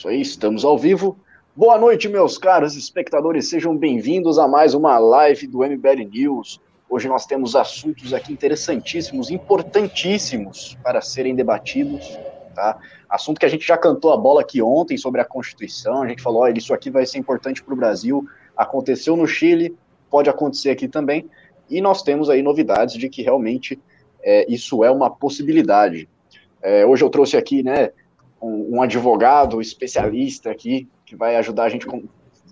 [0.00, 1.18] Isso aí, estamos ao vivo.
[1.56, 6.60] Boa noite, meus caros espectadores, sejam bem-vindos a mais uma live do MBL News.
[6.88, 12.16] Hoje nós temos assuntos aqui interessantíssimos, importantíssimos para serem debatidos,
[12.54, 12.78] tá?
[13.08, 16.22] Assunto que a gente já cantou a bola aqui ontem sobre a Constituição, a gente
[16.22, 18.24] falou, olha, isso aqui vai ser importante para o Brasil,
[18.56, 19.76] aconteceu no Chile,
[20.08, 21.28] pode acontecer aqui também,
[21.68, 23.76] e nós temos aí novidades de que realmente
[24.22, 26.08] é, isso é uma possibilidade.
[26.62, 27.90] É, hoje eu trouxe aqui, né,
[28.40, 32.00] um, um advogado especialista aqui, que vai ajudar a gente a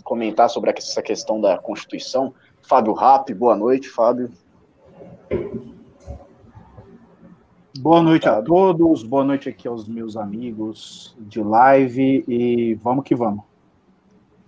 [0.02, 2.34] comentar sobre essa questão da Constituição.
[2.62, 4.30] Fábio Rapp, boa noite, Fábio.
[7.78, 13.14] Boa noite a todos, boa noite aqui aos meus amigos de live e vamos que
[13.14, 13.44] vamos.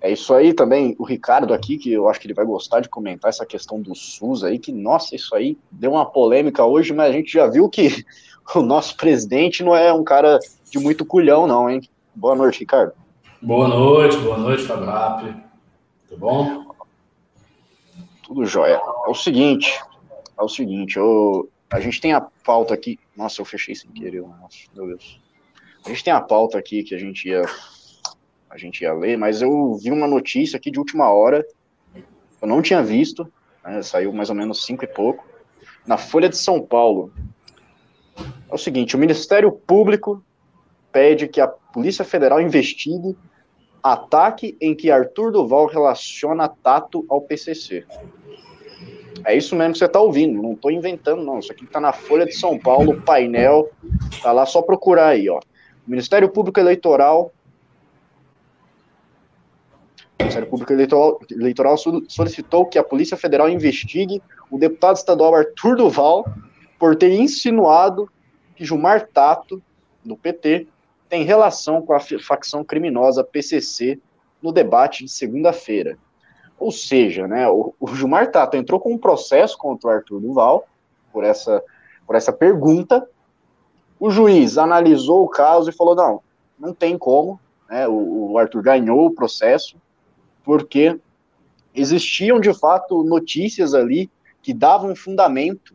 [0.00, 2.88] É isso aí também, o Ricardo aqui, que eu acho que ele vai gostar de
[2.88, 7.10] comentar essa questão do SUS aí, que, nossa, isso aí deu uma polêmica hoje, mas
[7.10, 8.04] a gente já viu que
[8.54, 10.38] o nosso presidente não é um cara
[10.70, 11.80] de muito culhão, não, hein?
[12.14, 12.92] Boa noite, Ricardo.
[13.40, 15.34] Boa noite, boa noite, Fábio Rap.
[16.08, 16.74] Tudo bom?
[18.22, 18.80] Tudo jóia.
[19.06, 19.80] É o seguinte,
[20.38, 22.98] é o seguinte, eu, a gente tem a pauta aqui.
[23.16, 25.20] Nossa, eu fechei sem querer, nossa, meu Deus.
[25.84, 27.42] A gente tem a pauta aqui que a gente ia
[28.50, 31.46] a gente ia ler, mas eu vi uma notícia aqui de última hora,
[32.40, 33.30] eu não tinha visto,
[33.62, 35.26] né, saiu mais ou menos cinco e pouco,
[35.86, 37.12] na Folha de São Paulo.
[38.16, 40.24] É o seguinte, o Ministério Público
[40.92, 43.16] pede que a Polícia Federal investigue
[43.82, 47.86] ataque em que Arthur Duval relaciona Tato ao PCC.
[49.24, 51.38] É isso mesmo que você está ouvindo, não estou inventando, não.
[51.38, 53.70] Isso aqui está na Folha de São Paulo, painel,
[54.22, 55.38] tá lá, só procurar aí, ó.
[55.38, 57.32] O Ministério Público Eleitoral.
[60.18, 61.76] O Ministério Público Eleitoral, Eleitoral
[62.08, 66.24] solicitou que a Polícia Federal investigue o deputado estadual Arthur Duval
[66.78, 68.08] por ter insinuado
[68.54, 69.62] que Gilmar Tato,
[70.04, 70.66] do PT,
[71.08, 73.98] tem relação com a facção criminosa PCC
[74.42, 75.98] no debate de segunda-feira.
[76.58, 80.66] Ou seja, né, o, o Gilmar Tato entrou com um processo contra o Arthur Duval
[81.12, 81.62] por essa,
[82.06, 83.08] por essa pergunta.
[83.98, 86.20] O juiz analisou o caso e falou: não,
[86.58, 87.40] não tem como.
[87.68, 89.76] Né, o, o Arthur ganhou o processo,
[90.44, 90.98] porque
[91.74, 94.10] existiam de fato notícias ali
[94.42, 95.74] que davam fundamento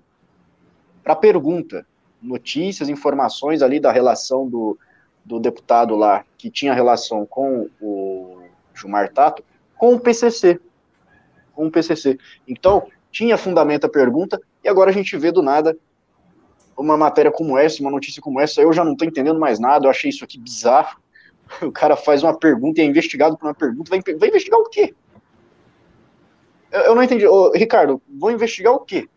[1.03, 1.85] para a pergunta.
[2.22, 4.77] Notícias, informações ali da relação do,
[5.25, 8.44] do deputado lá que tinha relação com o
[8.75, 9.44] Gilmar Tato
[9.78, 10.59] com o PCC.
[11.53, 12.17] Com o PCC.
[12.47, 15.78] Então, tinha fundamento a pergunta, e agora a gente vê do nada
[16.75, 19.85] uma matéria como essa, uma notícia como essa, eu já não estou entendendo mais nada,
[19.85, 21.01] eu achei isso aqui bizarro.
[21.61, 24.69] O cara faz uma pergunta e é investigado por uma pergunta, vai, vai investigar o
[24.69, 24.95] quê?
[26.72, 27.28] Eu, eu não entendi.
[27.28, 29.07] Ô, Ricardo, vou investigar o quê?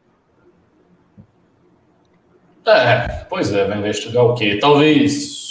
[2.66, 4.58] É, pois é, vai investigar o quê?
[4.60, 5.45] Talvez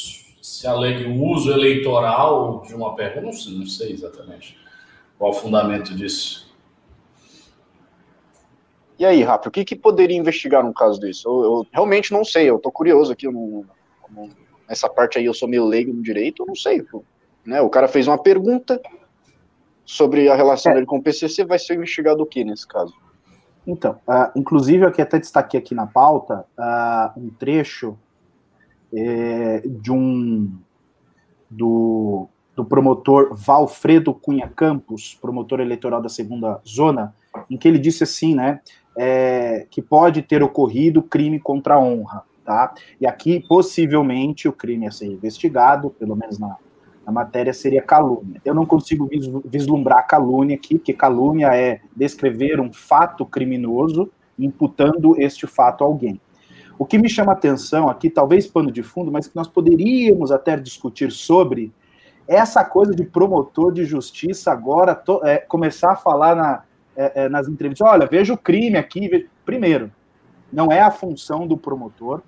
[0.66, 4.58] se alegue o uso eleitoral de uma pergunta, não sei, não sei exatamente
[5.16, 6.52] qual o fundamento disso.
[8.98, 11.24] E aí, Rafa, o que, que poderia investigar num caso desse?
[11.24, 13.64] Eu, eu realmente não sei, eu tô curioso aqui, eu não,
[14.68, 16.84] nessa parte aí eu sou meio leigo no direito, eu não sei.
[17.46, 17.62] Né?
[17.62, 18.82] O cara fez uma pergunta
[19.86, 20.76] sobre a relação é.
[20.76, 22.96] dele com o PCC, vai ser investigado o que nesse caso?
[23.68, 27.96] Então, uh, inclusive eu até destaquei aqui na pauta uh, um trecho
[28.96, 30.52] é, de um
[31.50, 37.14] do, do promotor Valfredo Cunha Campos, promotor eleitoral da segunda zona,
[37.50, 38.62] em que ele disse assim, né,
[38.98, 42.74] é, que pode ter ocorrido crime contra a honra, tá?
[43.00, 46.56] E aqui, possivelmente, o crime a ser investigado, pelo menos na,
[47.06, 48.42] na matéria, seria calúnia.
[48.46, 49.10] Eu não consigo
[49.46, 56.20] vislumbrar calúnia aqui, porque calúnia é descrever um fato criminoso imputando este fato a alguém.
[56.78, 60.58] O que me chama atenção aqui, talvez pano de fundo, mas que nós poderíamos até
[60.58, 61.72] discutir sobre,
[62.28, 66.64] é essa coisa de promotor de justiça agora to, é, começar a falar na,
[66.96, 69.28] é, é, nas entrevistas: olha, veja o crime aqui.
[69.46, 69.92] Primeiro,
[70.52, 72.22] não é a função do promotor,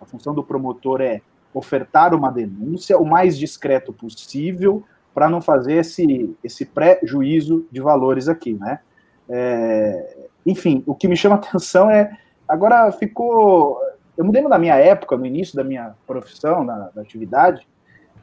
[0.00, 5.74] a função do promotor é ofertar uma denúncia o mais discreto possível para não fazer
[5.74, 8.80] esse, esse pré-juízo de valores aqui, né?
[9.28, 10.16] É,
[10.46, 12.16] enfim, o que me chama atenção é
[12.50, 13.80] Agora ficou.
[14.16, 17.64] Eu me lembro da minha época, no início da minha profissão, na, na atividade,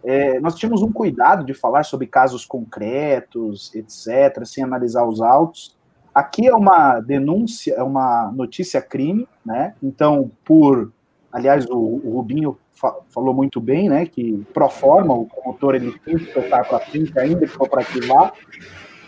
[0.03, 5.77] é, nós tínhamos um cuidado de falar sobre casos concretos, etc., sem analisar os autos.
[6.13, 9.75] Aqui é uma denúncia, é uma notícia crime, né?
[9.81, 10.91] Então, por.
[11.31, 14.05] Aliás, o, o Rubinho fa falou muito bem, né?
[14.05, 17.81] Que pro forma, o promotor ele tem que tocar para frente, ainda que for para
[17.81, 18.33] ativar.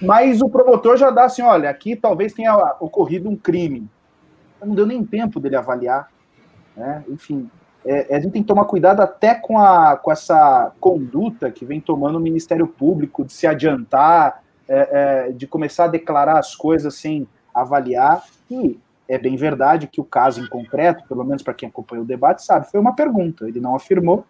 [0.02, 3.90] Mas o promotor já dá assim: olha, aqui talvez tenha ocorrido um crime
[4.66, 6.10] não deu nem tempo dele avaliar.
[6.76, 7.04] Né?
[7.10, 7.50] Enfim,
[7.86, 11.80] é, a gente tem que tomar cuidado até com, a, com essa conduta que vem
[11.80, 16.96] tomando o Ministério Público de se adiantar, é, é, de começar a declarar as coisas
[16.96, 18.24] sem avaliar.
[18.50, 22.08] E é bem verdade que o caso em concreto, pelo menos para quem acompanhou o
[22.08, 23.48] debate, sabe, foi uma pergunta.
[23.48, 24.26] Ele não afirmou,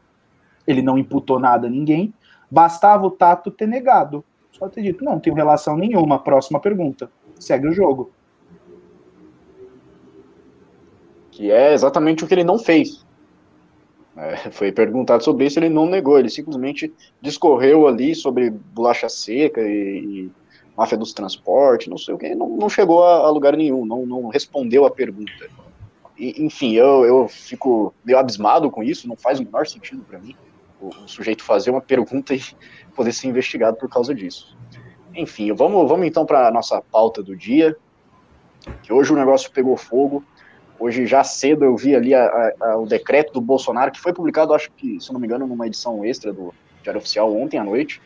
[0.66, 2.14] ele não imputou nada a ninguém,
[2.50, 4.24] bastava o Tato ter negado.
[4.52, 6.20] Só ter dito, não, tenho relação nenhuma.
[6.20, 7.10] Próxima pergunta.
[7.40, 8.12] Segue o jogo.
[11.40, 13.06] Que é exatamente o que ele não fez.
[14.18, 19.62] É, foi perguntado sobre isso, ele não negou, ele simplesmente discorreu ali sobre bolacha seca
[19.62, 20.32] e, e
[20.76, 24.06] máfia dos transportes, não sei o que, não, não chegou a, a, lugar nenhum, não,
[24.06, 25.50] não respondeu a pergunta.
[26.18, 30.20] E, enfim, eu, eu fico meio abismado com isso, não faz o menor sentido para
[30.20, 30.36] mim
[30.82, 32.42] o, o, sujeito fazer uma pergunta e
[32.94, 34.58] poder ser investigado por causa disso.
[35.16, 37.78] Enfim, vamos, vamos então para a nossa pauta do dia,
[38.84, 40.22] que hoje o negócio pegou fogo,
[40.80, 44.54] Hoje, já cedo, eu vi ali a, a, o decreto do Bolsonaro, que foi publicado,
[44.54, 48.02] acho que, se não me engano, numa edição extra do Diário Oficial ontem à noite,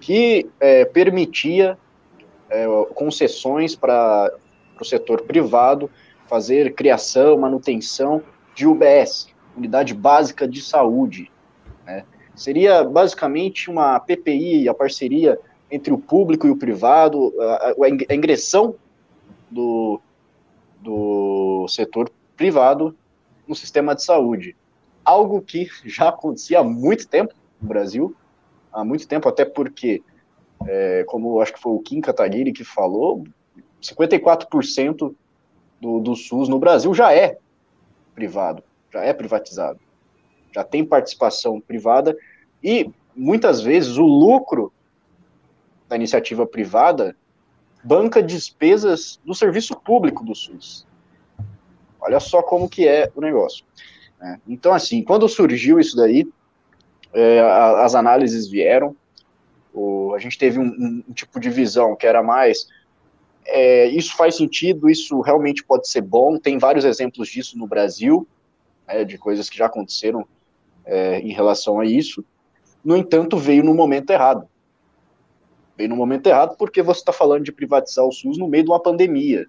[0.00, 1.76] que é, permitia
[2.48, 4.32] é, concessões para
[4.80, 5.90] o setor privado
[6.28, 8.22] fazer criação, manutenção
[8.54, 11.30] de UBS, Unidade Básica de Saúde.
[11.84, 12.04] Né?
[12.34, 15.38] Seria basicamente uma PPI, a parceria
[15.70, 17.74] entre o público e o privado, a,
[18.08, 18.76] a ingressão
[19.50, 20.00] do,
[20.80, 22.96] do setor privado
[23.46, 24.56] no sistema de saúde.
[25.04, 28.14] Algo que já acontecia há muito tempo no Brasil,
[28.72, 30.02] há muito tempo, até porque,
[30.66, 33.24] é, como acho que foi o Kim Kataguiri que falou,
[33.80, 35.14] 54%
[35.80, 37.38] do, do SUS no Brasil já é
[38.14, 38.62] privado,
[38.92, 39.78] já é privatizado,
[40.52, 42.16] já tem participação privada
[42.62, 44.72] e muitas vezes o lucro
[45.88, 47.16] da iniciativa privada
[47.86, 50.84] banca despesas do serviço público do SUS.
[52.00, 53.64] Olha só como que é o negócio.
[54.20, 54.40] Né?
[54.48, 56.26] Então, assim, quando surgiu isso daí,
[57.12, 58.96] é, as análises vieram,
[59.72, 62.66] o, a gente teve um, um, um, tipo de visão que era mais,
[63.44, 68.26] é, isso faz sentido, isso realmente pode ser bom, tem vários exemplos disso no Brasil,
[68.88, 70.26] né, de coisas que já aconteceram
[70.84, 72.24] é, em relação a isso,
[72.84, 74.48] no entanto, veio no momento errado
[75.76, 78.70] veio no momento errado porque você está falando de privatizar o SUS no meio de
[78.70, 79.46] uma pandemia.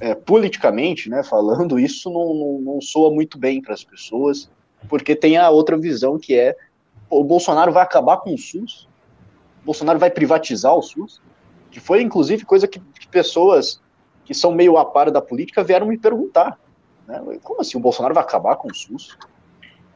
[0.00, 4.50] É, politicamente, né, falando, isso não, não, não soa muito bem para as pessoas,
[4.88, 6.56] porque tem a outra visão que é
[7.08, 8.88] o Bolsonaro vai acabar com o SUS,
[9.62, 11.22] o Bolsonaro vai privatizar o SUS,
[11.70, 13.80] que foi inclusive coisa que, que pessoas
[14.24, 16.58] que são meio a par da política vieram me perguntar.
[17.06, 17.22] Né?
[17.42, 19.16] Como assim o Bolsonaro vai acabar com o SUS?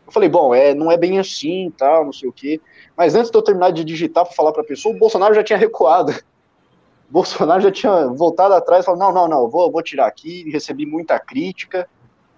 [0.08, 2.58] Eu falei, bom, é, não é bem assim, tal, não sei o quê.
[2.96, 5.44] Mas antes de eu terminar de digitar para falar para a pessoa, o Bolsonaro já
[5.44, 6.12] tinha recuado.
[6.12, 10.86] O Bolsonaro já tinha voltado atrás falou, não, não, não, vou, vou tirar aqui, recebi
[10.86, 11.86] muita crítica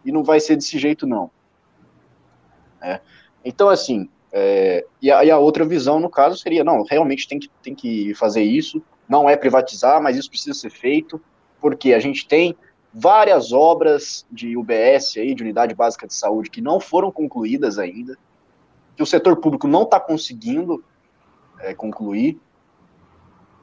[0.05, 1.31] e não vai ser desse jeito, não.
[2.82, 3.00] É.
[3.44, 7.38] Então, assim, é, e, a, e, a, outra visão, no caso, seria, não, realmente tem
[7.38, 11.20] que, tem que fazer isso, não é privatizar, mas isso precisa ser feito,
[11.61, 12.56] porque a gente tem
[12.92, 18.19] várias obras de UBS aí, de unidade básica de saúde, que não foram concluídas ainda,
[18.96, 20.84] que o setor público não está conseguindo
[21.60, 22.38] é, concluir.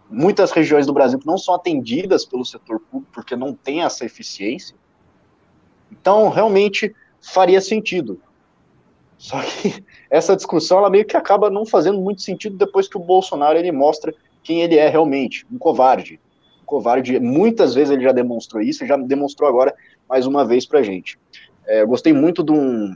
[0.10, 4.06] Muitas regiões do Brasil que não são atendidas pelo setor público porque não tem essa
[4.06, 4.76] eficiência.
[5.92, 8.22] Então, realmente faria sentido.
[9.18, 13.02] Só que essa discussão ela meio que acaba não fazendo muito sentido depois que o
[13.02, 16.22] Bolsonaro ele mostra quem ele é realmente, um covarde,
[16.68, 17.20] covarde.
[17.20, 19.74] Muitas vezes ele já demonstrou isso, já demonstrou agora
[20.08, 21.18] mais uma vez pra gente.
[21.66, 22.96] É, eu gostei muito de um,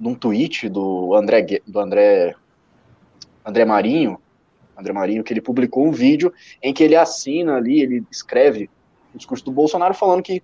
[0.00, 2.34] de um tweet do André, do André,
[3.44, 4.18] André Marinho,
[4.76, 6.32] André Marinho, que ele publicou um vídeo
[6.62, 8.70] em que ele assina ali, ele escreve
[9.12, 10.42] o discurso do Bolsonaro falando que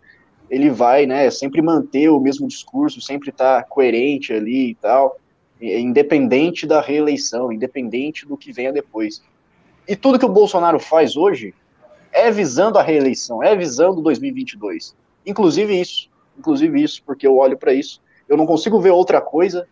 [0.50, 5.16] ele vai, né, sempre manter o mesmo discurso, sempre estar tá coerente ali e tal,
[5.60, 9.22] independente da reeleição, independente do que venha depois.
[9.86, 11.54] E tudo que o Bolsonaro faz hoje
[12.14, 14.96] é visando a reeleição, é visando 2022.
[15.26, 19.66] Inclusive isso, inclusive isso, porque eu olho para isso, eu não consigo ver outra coisa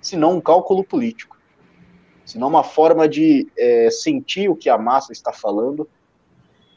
[0.00, 1.36] senão um cálculo político,
[2.24, 5.88] senão uma forma de é, sentir o que a massa está falando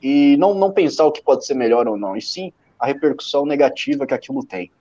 [0.01, 3.46] e não, não pensar o que pode ser melhor ou não, e sim a repercussão
[3.46, 4.72] negativa que aquilo tem.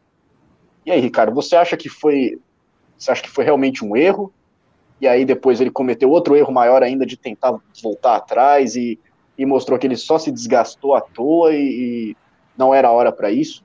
[0.86, 2.40] E aí, Ricardo, você acha que foi,
[2.96, 4.32] você acha que foi realmente um erro?
[4.98, 8.98] E aí depois ele cometeu outro erro maior ainda de tentar voltar atrás e
[9.40, 11.56] e mostrou que ele só se desgastou à toa e,
[12.12, 12.16] e
[12.58, 13.64] não era hora para isso?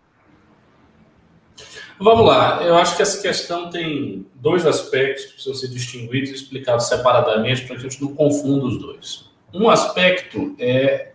[1.99, 6.33] Vamos lá, eu acho que essa questão tem dois aspectos que precisam ser distinguidos e
[6.33, 9.29] explicados separadamente para que a gente não confunda os dois.
[9.53, 11.11] Um aspecto é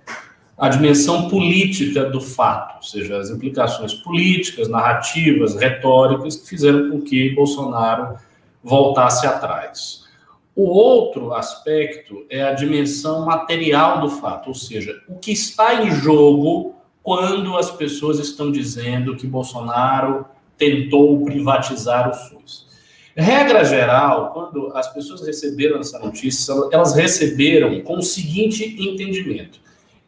[0.58, 7.00] a dimensão política do fato, ou seja, as implicações políticas, narrativas, retóricas que fizeram com
[7.00, 8.16] que Bolsonaro
[8.62, 10.04] voltasse atrás.
[10.54, 15.90] O outro aspecto é a dimensão material do fato, ou seja, o que está em
[15.90, 20.26] jogo quando as pessoas estão dizendo que Bolsonaro
[20.58, 22.68] tentou privatizar o SUS.
[23.16, 29.60] Regra geral, quando as pessoas receberam essa notícia, elas receberam com o seguinte entendimento: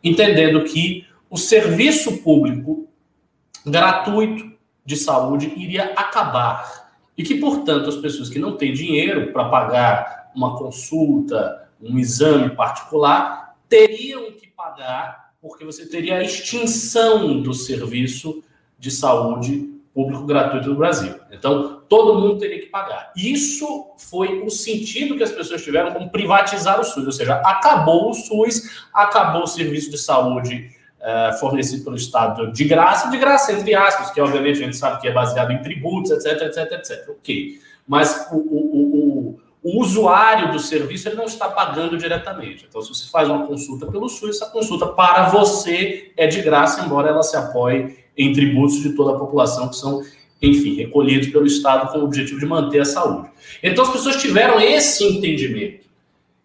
[0.02, 2.88] entendendo que o serviço público
[3.66, 4.52] gratuito
[4.84, 10.21] de saúde iria acabar e que, portanto, as pessoas que não têm dinheiro para pagar
[10.34, 18.44] uma consulta, um exame particular, teriam que pagar porque você teria a extinção do serviço
[18.78, 21.14] de saúde público gratuito do Brasil.
[21.30, 23.12] Então, todo mundo teria que pagar.
[23.16, 28.10] Isso foi o sentido que as pessoas tiveram como privatizar o SUS, ou seja, acabou
[28.10, 30.70] o SUS, acabou o serviço de saúde
[31.00, 35.00] uh, fornecido pelo Estado de graça, de graça entre aspas, que obviamente a gente sabe
[35.00, 37.08] que é baseado em tributos, etc, etc, etc.
[37.10, 37.60] Ok.
[37.86, 38.91] Mas o, o,
[39.62, 42.66] o, usuário do serviço ele não está pagando diretamente.
[42.68, 46.84] Então, se você faz uma consulta pelo SUS, essa consulta para você é de graça,
[46.84, 50.02] embora ela se apoie em tributos de toda a população que são,
[50.40, 53.30] enfim, recolhidos pelo Estado com o objetivo de manter a saúde.
[53.62, 55.86] Então as pessoas tiveram esse entendimento.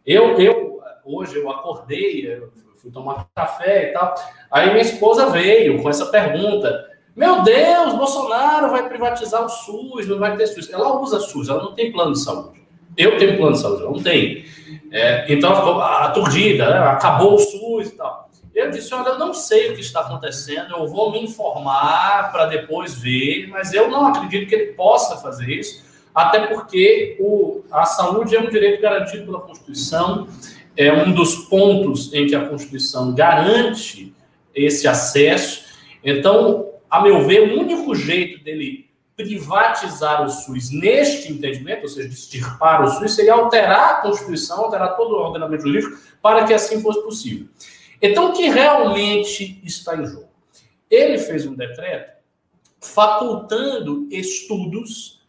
[0.05, 4.15] Eu, eu hoje eu acordei, eu fui tomar café e tal.
[4.51, 10.19] Aí minha esposa veio com essa pergunta: Meu Deus, Bolsonaro vai privatizar o SUS, não
[10.19, 10.71] vai ter SUS.
[10.71, 12.66] Ela usa SUS, ela não tem plano de saúde.
[12.97, 14.45] Eu tenho plano de saúde, ela não tem.
[14.91, 16.77] É, então ficou aturdida, né?
[16.79, 18.29] acabou o SUS e tal.
[18.55, 22.47] Eu disse: Olha, eu não sei o que está acontecendo, eu vou me informar para
[22.47, 27.85] depois ver, mas eu não acredito que ele possa fazer isso, até porque o, a
[27.85, 30.27] saúde é um direito garantido pela Constituição,
[30.75, 34.11] é um dos pontos em que a Constituição garante
[34.55, 35.65] esse acesso.
[36.03, 38.86] Então, a meu ver, o único jeito dele
[39.17, 44.95] privatizar o SUS neste entendimento, ou seja, extirpar o SUS, seria alterar a Constituição, alterar
[44.95, 47.47] todo o ordenamento jurídico para que assim fosse possível.
[47.99, 50.29] Então, o que realmente está em jogo?
[50.89, 52.15] Ele fez um decreto
[52.79, 55.27] facultando estudos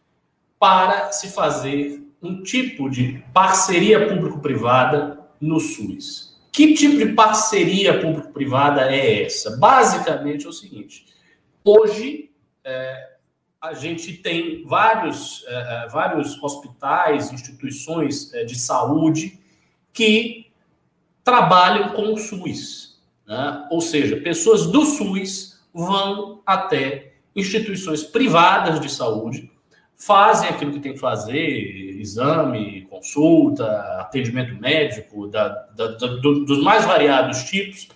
[0.59, 6.37] para se fazer um tipo de parceria público-privada no SUS.
[6.51, 9.57] Que tipo de parceria público-privada é essa?
[9.57, 11.05] Basicamente é o seguinte:
[11.63, 12.29] hoje
[12.63, 13.08] é,
[13.61, 19.39] a gente tem vários, é, é vários hospitais, instituições é, de saúde
[19.91, 20.47] que
[21.23, 23.01] trabalham com o SUS.
[23.27, 23.67] Né?
[23.69, 29.51] Ou seja, pessoas do SUS vão até instituições privadas de saúde,
[29.95, 33.65] fazem aquilo que tem que fazer, exame, consulta,
[33.99, 37.87] atendimento médico, da, da, da, do, dos mais variados tipos.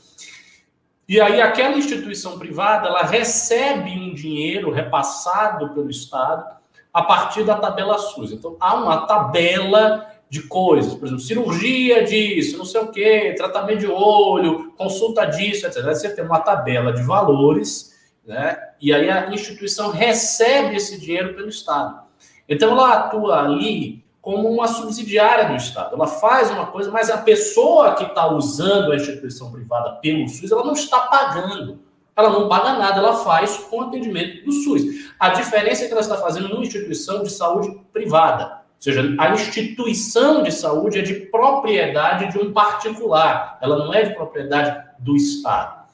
[1.07, 6.45] E aí aquela instituição privada, ela recebe um dinheiro repassado pelo Estado
[6.93, 8.31] a partir da tabela SUS.
[8.31, 13.79] Então, há uma tabela de coisas, por exemplo, cirurgia disso, não sei o quê, tratamento
[13.79, 15.83] de olho, consulta disso, etc.
[15.83, 17.93] Você tem uma tabela de valores,
[18.25, 18.57] né?
[18.81, 22.01] E aí a instituição recebe esse dinheiro pelo Estado.
[22.47, 25.93] Então ela atua ali como uma subsidiária do Estado.
[25.93, 30.51] Ela faz uma coisa, mas a pessoa que está usando a instituição privada pelo SUS,
[30.51, 31.79] ela não está pagando.
[32.15, 35.11] Ela não paga nada, ela faz com atendimento do SUS.
[35.19, 40.43] A diferença é que ela está fazendo numa instituição de saúde privada seja, a instituição
[40.43, 45.85] de saúde é de propriedade de um particular, ela não é de propriedade do Estado.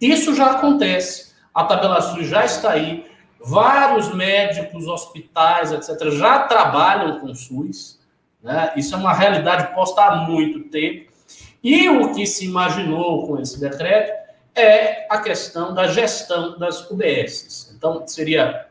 [0.00, 3.04] Isso já acontece, a tabela SUS já está aí,
[3.40, 8.00] vários médicos, hospitais, etc., já trabalham com SUS,
[8.42, 8.72] né?
[8.76, 11.12] isso é uma realidade posta há muito tempo,
[11.62, 14.12] e o que se imaginou com esse decreto
[14.54, 17.74] é a questão da gestão das UBSs.
[17.76, 18.66] Então, seria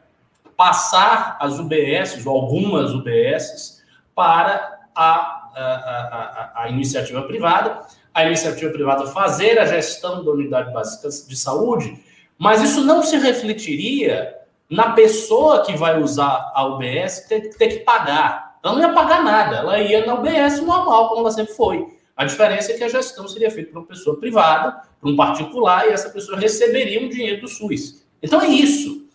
[0.58, 3.84] passar as UBSs, ou algumas UBSs,
[4.16, 7.82] para a, a, a, a, iniciativa privada,
[8.14, 12.02] a iniciativa privada fazer a gestão da unidade básica de saúde,
[12.38, 14.36] mas isso não se refletiria
[14.70, 18.58] na pessoa que vai usar a UBS ter, ter que pagar.
[18.64, 21.86] Ela não ia pagar nada, ela ia na UBS normal, como ela sempre foi.
[22.16, 25.88] A diferença é que a gestão seria feita por uma pessoa privada, por um particular,
[25.88, 28.06] e essa pessoa receberia um dinheiro do SUS.
[28.24, 29.06] Então é isso.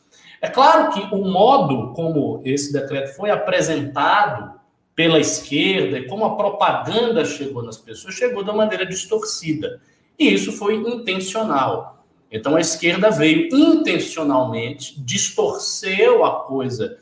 [0.41, 4.61] É claro que o modo como esse decreto foi apresentado
[4.95, 9.81] pela esquerda e como a propaganda chegou nas pessoas, chegou da maneira distorcida.
[10.19, 12.00] E isso foi intencional.
[12.31, 16.99] Então a esquerda veio intencionalmente, distorceu a coisa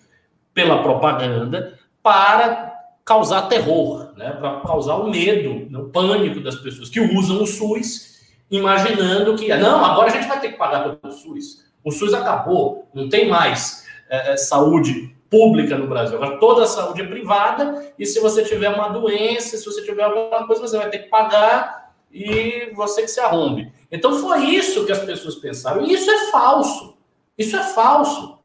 [0.54, 4.30] pela propaganda para causar terror, né?
[4.32, 8.18] para causar o medo, o pânico das pessoas que usam o SUS
[8.50, 11.66] imaginando que, não, agora a gente vai ter que pagar todo o SUS.
[11.84, 16.16] O SUS acabou, não tem mais é, saúde pública no Brasil.
[16.16, 20.02] Agora toda a saúde é privada e se você tiver uma doença, se você tiver
[20.02, 23.70] alguma coisa, você vai ter que pagar e você que se arrombe.
[23.90, 25.84] Então foi isso que as pessoas pensaram.
[25.84, 26.96] E isso é falso.
[27.36, 28.38] Isso é falso.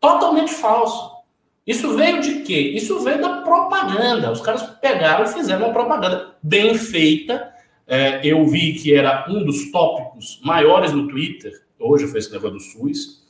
[0.00, 1.16] Totalmente falso.
[1.66, 2.58] Isso veio de quê?
[2.74, 4.30] Isso veio da propaganda.
[4.30, 7.52] Os caras pegaram e fizeram uma propaganda bem feita.
[7.86, 11.52] É, eu vi que era um dos tópicos maiores no Twitter.
[11.78, 13.26] Hoje foi esse negócio do SUS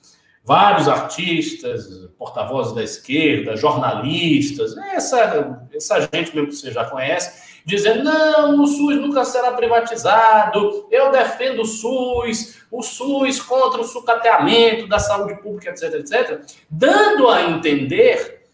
[0.46, 8.04] vários artistas, porta-vozes da esquerda, jornalistas, essa, essa gente mesmo que você já conhece, dizendo:
[8.04, 14.86] não, o SUS nunca será privatizado, eu defendo o SUS, o SUS contra o sucateamento
[14.86, 18.44] da saúde pública, etc, etc, dando a entender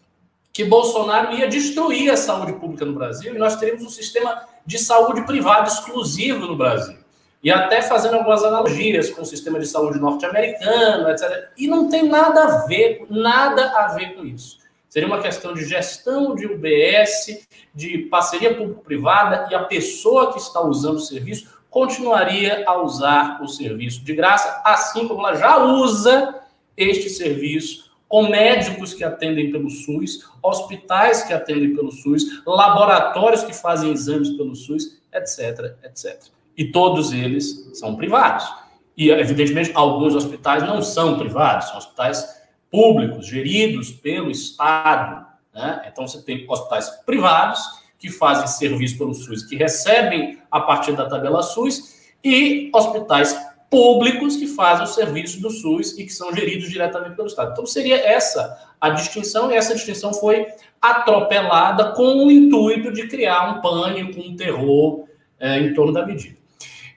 [0.51, 4.77] que Bolsonaro ia destruir a saúde pública no Brasil e nós teríamos um sistema de
[4.77, 6.97] saúde privado exclusivo no Brasil
[7.43, 11.49] e até fazendo algumas analogias com o sistema de saúde norte-americano, etc.
[11.57, 14.62] E não tem nada a ver, nada a ver com isso.
[14.93, 20.61] Seria uma questão de gestão de UBS, de parceria público-privada, e a pessoa que está
[20.61, 26.39] usando o serviço continuaria a usar o serviço de graça, assim como ela já usa
[26.77, 33.51] este serviço com médicos que atendem pelo SUS, hospitais que atendem pelo SUS, laboratórios que
[33.51, 36.21] fazem exames pelo SUS, etc, etc.
[36.55, 38.47] E todos eles são privados.
[38.95, 42.42] E, evidentemente, alguns hospitais não são privados, são hospitais
[42.73, 45.27] públicos, geridos pelo Estado.
[45.53, 45.83] Né?
[45.91, 47.61] Então, você tem hospitais privados
[47.99, 53.37] que fazem serviço pelo SUS, que recebem a partir da tabela SUS, e hospitais
[53.69, 57.51] públicos que fazem o serviço do SUS e que são geridos diretamente pelo Estado.
[57.51, 60.47] Então, seria essa a distinção, e essa distinção foi
[60.81, 65.07] atropelada com o intuito de criar um pânico, um terror
[65.39, 66.37] é, em torno da medida.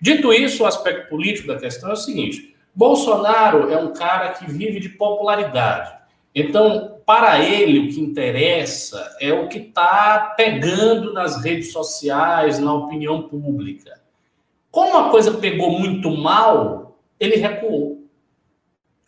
[0.00, 4.44] Dito isso, o aspecto político da questão é o seguinte: Bolsonaro é um cara que
[4.44, 5.96] vive de popularidade.
[6.34, 12.74] Então, para ele, o que interessa é o que está pegando nas redes sociais, na
[12.74, 13.98] opinião pública.
[14.70, 18.04] Como a coisa pegou muito mal, ele recuou.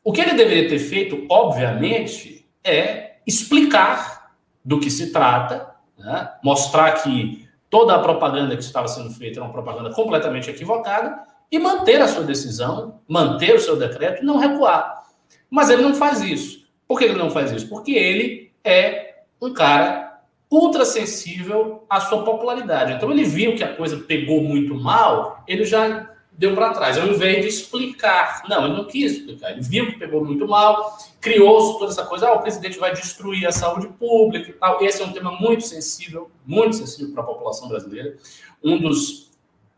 [0.02, 4.33] O que ele deveria ter feito, obviamente, é explicar
[4.64, 6.33] do que se trata, né?
[6.42, 11.58] mostrar que toda a propaganda que estava sendo feita era uma propaganda completamente equivocada e
[11.58, 15.06] manter a sua decisão, manter o seu decreto e não recuar.
[15.50, 16.68] Mas ele não faz isso.
[16.87, 17.68] Por que ele não faz isso?
[17.68, 22.92] Porque ele é um cara ultra sensível à sua popularidade.
[22.92, 26.96] Então ele viu que a coisa pegou muito mal, ele já deu para trás.
[26.96, 29.50] Ao invés de explicar, não, ele não quis explicar.
[29.50, 33.46] Ele viu que pegou muito mal, criou toda essa coisa, ah, o presidente vai destruir
[33.46, 34.82] a saúde pública e tal.
[34.82, 38.16] Esse é um tema muito sensível, muito sensível para a população brasileira.
[38.62, 39.27] Um dos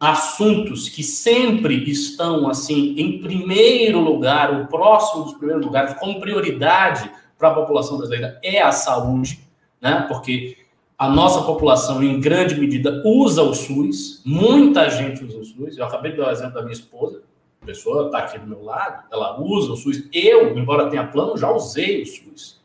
[0.00, 7.10] assuntos que sempre estão assim em primeiro lugar, o próximo dos primeiros lugares, como prioridade
[7.38, 9.40] para a população brasileira é a saúde,
[9.80, 10.06] né?
[10.08, 10.56] Porque
[10.96, 15.78] a nossa população, em grande medida, usa o SUS, muita gente usa o SUS.
[15.78, 17.22] Eu acabei de dar o exemplo da minha esposa,
[17.62, 20.08] a pessoa está aqui do meu lado, ela usa o SUS.
[20.12, 22.60] Eu, embora tenha plano, já usei o SUS.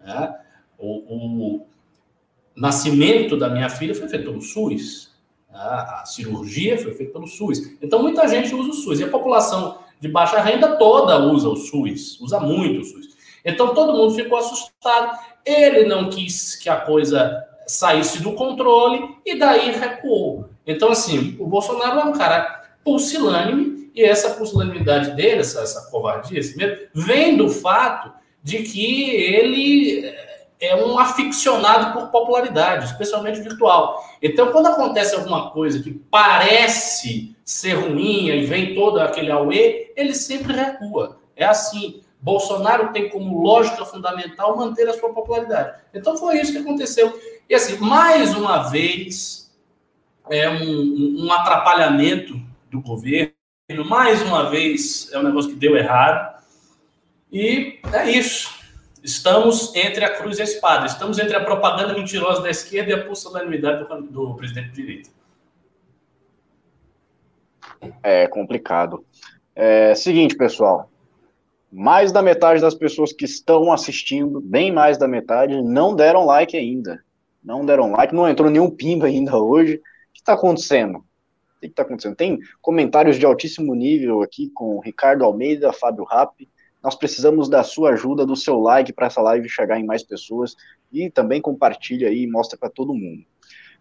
[0.00, 0.34] Né?
[0.78, 1.66] O, o,
[2.56, 5.05] nascimento da minha filha foi feito pelo SUS.
[5.56, 5.62] Né?
[5.62, 7.72] A cirurgia foi feita pelo SUS.
[7.80, 9.00] Então, muita gente usa o SUS.
[9.00, 13.16] E a população de baixa renda toda usa o SUS, usa muito o SUS.
[13.44, 15.18] Então, todo mundo ficou assustado.
[15.44, 20.48] Ele não quis que a coisa saísse do controle e daí recuou.
[20.66, 26.38] Então, assim, o Bolsonaro é um cara pusilânime e essa pusilanimidade dele, essa, essa covardia,
[26.38, 30.14] esse medo, vem do fato de que ele
[30.60, 34.02] é um aficionado por popularidade, especialmente virtual.
[34.22, 40.14] Então, quando acontece alguma coisa que parece ser ruim e vem todo aquele auê, ele
[40.14, 41.18] sempre recua.
[41.36, 42.02] É assim.
[42.18, 45.78] Bolsonaro tem como lógica fundamental manter a sua popularidade.
[45.94, 47.20] Então, foi isso que aconteceu.
[47.48, 49.54] E assim, mais uma vez,
[50.28, 52.40] é um, um atrapalhamento
[52.70, 53.32] do governo,
[53.86, 56.42] mais uma vez é um negócio que deu errado.
[57.32, 58.55] E é isso.
[59.06, 60.86] Estamos entre a cruz e a espada.
[60.86, 65.10] Estamos entre a propaganda mentirosa da esquerda e a pusilanimidade do, do presidente de direita.
[68.02, 69.04] É complicado.
[69.54, 70.90] É seguinte, pessoal.
[71.72, 76.56] Mais da metade das pessoas que estão assistindo, bem mais da metade, não deram like
[76.56, 77.04] ainda
[77.46, 79.76] não deram like, não entrou nenhum pimba ainda hoje.
[79.76, 79.80] O
[80.12, 80.98] que está acontecendo?
[80.98, 82.16] O que está acontecendo?
[82.16, 86.48] Tem comentários de altíssimo nível aqui com Ricardo Almeida, Fábio Rapp.
[86.82, 90.54] Nós precisamos da sua ajuda, do seu like para essa live chegar em mais pessoas
[90.92, 93.24] e também compartilha aí e mostra para todo mundo.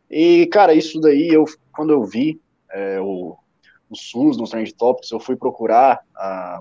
[0.09, 2.39] E, cara, isso daí, eu, quando eu vi
[2.71, 3.35] é, o,
[3.89, 6.01] o SUS nos Trend Topics, eu fui procurar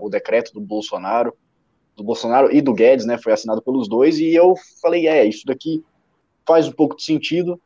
[0.01, 1.35] o decreto do Bolsonaro,
[1.97, 3.19] do Bolsonaro e do Guedes, né?
[3.19, 5.85] Foi assinado pelos dois, e eu falei, é, isso daqui
[6.47, 7.61] faz um pouco de sentido.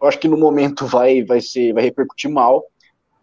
[0.00, 2.64] Eu acho que no momento vai, vai ser, vai repercutir mal.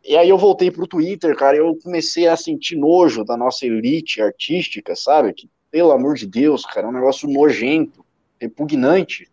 [0.04, 4.22] E aí eu voltei pro Twitter, cara, eu comecei a sentir nojo da nossa elite
[4.22, 5.34] artística, sabe?
[5.34, 8.04] Que, pelo amor de Deus, cara, é um negócio nojento,
[8.40, 9.30] repugnante.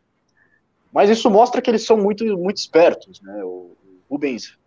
[0.93, 3.43] Mas isso mostra que eles são muito, muito espertos, né?
[3.45, 3.77] O
[4.11, 4.59] Rubens,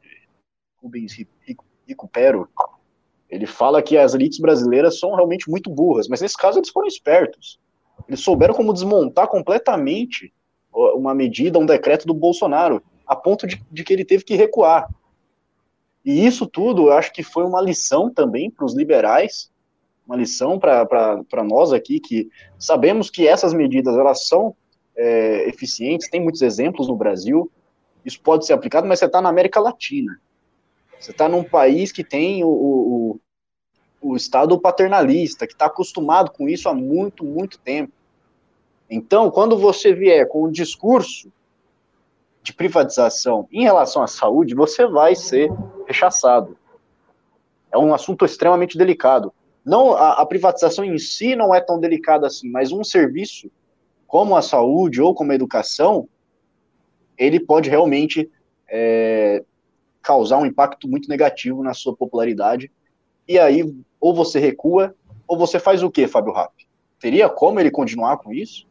[0.82, 1.16] Rubens
[1.88, 2.50] Recupero,
[3.30, 6.88] ele fala que as elites brasileiras são realmente muito burras, mas nesse caso eles foram
[6.88, 7.60] espertos.
[8.08, 10.34] Eles souberam como desmontar completamente
[10.74, 14.90] uma medida, um decreto do Bolsonaro, a ponto de, de que ele teve que recuar.
[16.04, 19.52] E isso tudo, eu acho que foi uma lição também para os liberais,
[20.06, 24.56] uma lição para nós aqui, que sabemos que essas medidas elas são
[24.96, 27.50] é, eficientes, tem muitos exemplos no Brasil,
[28.04, 30.20] isso pode ser aplicado, mas você está na América Latina.
[31.00, 33.20] Você está num país que tem o, o,
[34.02, 37.94] o Estado paternalista, que está acostumado com isso há muito, muito tempo.
[38.90, 41.32] Então, quando você vier com um discurso
[42.44, 45.52] de privatização em relação à saúde, você vai ser
[45.86, 46.58] rechaçado.
[47.72, 49.34] É um assunto extremamente delicado.
[49.64, 53.52] Não a, a, privatização em si não é tão delicada assim, mas um serviço
[54.08, 56.10] como a saúde ou como a educação,
[57.18, 58.30] ele pode realmente
[58.70, 59.44] é,
[60.02, 62.72] causar um impacto muito negativo na sua popularidade.
[63.28, 63.64] E aí,
[64.02, 64.94] ou você recua,
[65.28, 66.54] ou você faz o que, Fábio Rapp?
[67.00, 68.68] Teria como ele continuar com isso?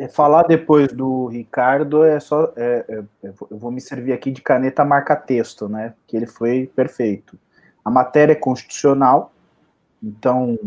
[0.00, 2.54] É, falar depois do Ricardo é só.
[2.56, 3.02] É, é,
[3.50, 5.92] eu vou me servir aqui de caneta marca-texto, né?
[6.06, 7.38] Que ele foi perfeito.
[7.84, 9.30] A matéria é constitucional,
[10.02, 10.58] então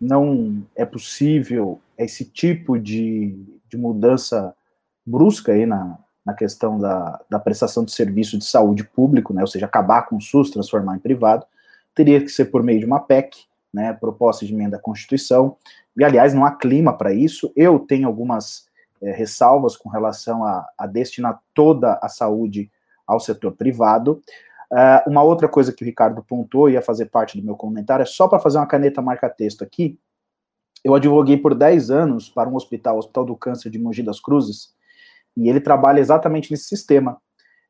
[0.00, 3.36] não é possível esse tipo de,
[3.68, 4.54] de mudança
[5.04, 9.40] brusca aí na, na questão da, da prestação de serviço de saúde público, né?
[9.40, 11.44] Ou seja, acabar com o SUS, transformar em privado.
[11.96, 13.38] Teria que ser por meio de uma PEC,
[13.74, 13.92] né?
[13.92, 15.56] Proposta de emenda à Constituição.
[15.96, 17.52] E, aliás, não há clima para isso.
[17.56, 18.67] Eu tenho algumas
[19.02, 22.70] é, ressalvas com relação a, a, destinar toda a saúde
[23.06, 24.22] ao setor privado.
[24.70, 28.06] Uh, uma outra coisa que o Ricardo pontuou, ia fazer parte do meu comentário, é
[28.06, 29.98] só para fazer uma caneta marca-texto aqui.
[30.84, 34.20] Eu advoguei por 10 anos para um hospital, o Hospital do Câncer de Mogi das
[34.20, 34.74] Cruzes,
[35.36, 37.20] e ele trabalha exatamente nesse sistema.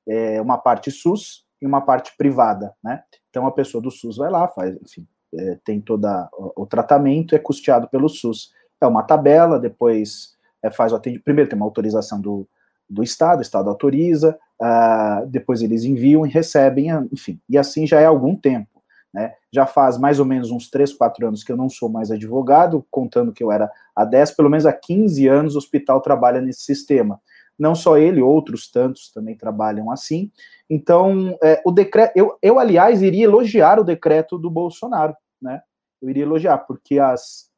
[0.07, 3.03] É uma parte SUS e uma parte privada, né?
[3.31, 7.35] Então a pessoa do SUS vai lá, faz, enfim, é, tem todo o, o tratamento,
[7.35, 8.53] é custeado pelo SUS.
[8.81, 11.25] É uma tabela, depois é, faz o atendimento.
[11.25, 12.49] Primeiro tem uma autorização do,
[12.89, 18.01] do Estado, o Estado autoriza, uh, depois eles enviam e recebem, enfim, e assim já
[18.01, 18.79] é algum tempo.
[19.13, 19.35] Né?
[19.53, 22.85] Já faz mais ou menos uns 3, 4 anos que eu não sou mais advogado,
[22.91, 26.61] contando que eu era há 10, pelo menos há 15 anos o hospital trabalha nesse
[26.61, 27.21] sistema.
[27.59, 30.31] Não só ele, outros tantos também trabalham assim.
[30.71, 35.63] Então, é, o decreto, eu, eu, aliás, iria elogiar o decreto do Bolsonaro, né?
[36.01, 37.51] Eu iria elogiar, porque as,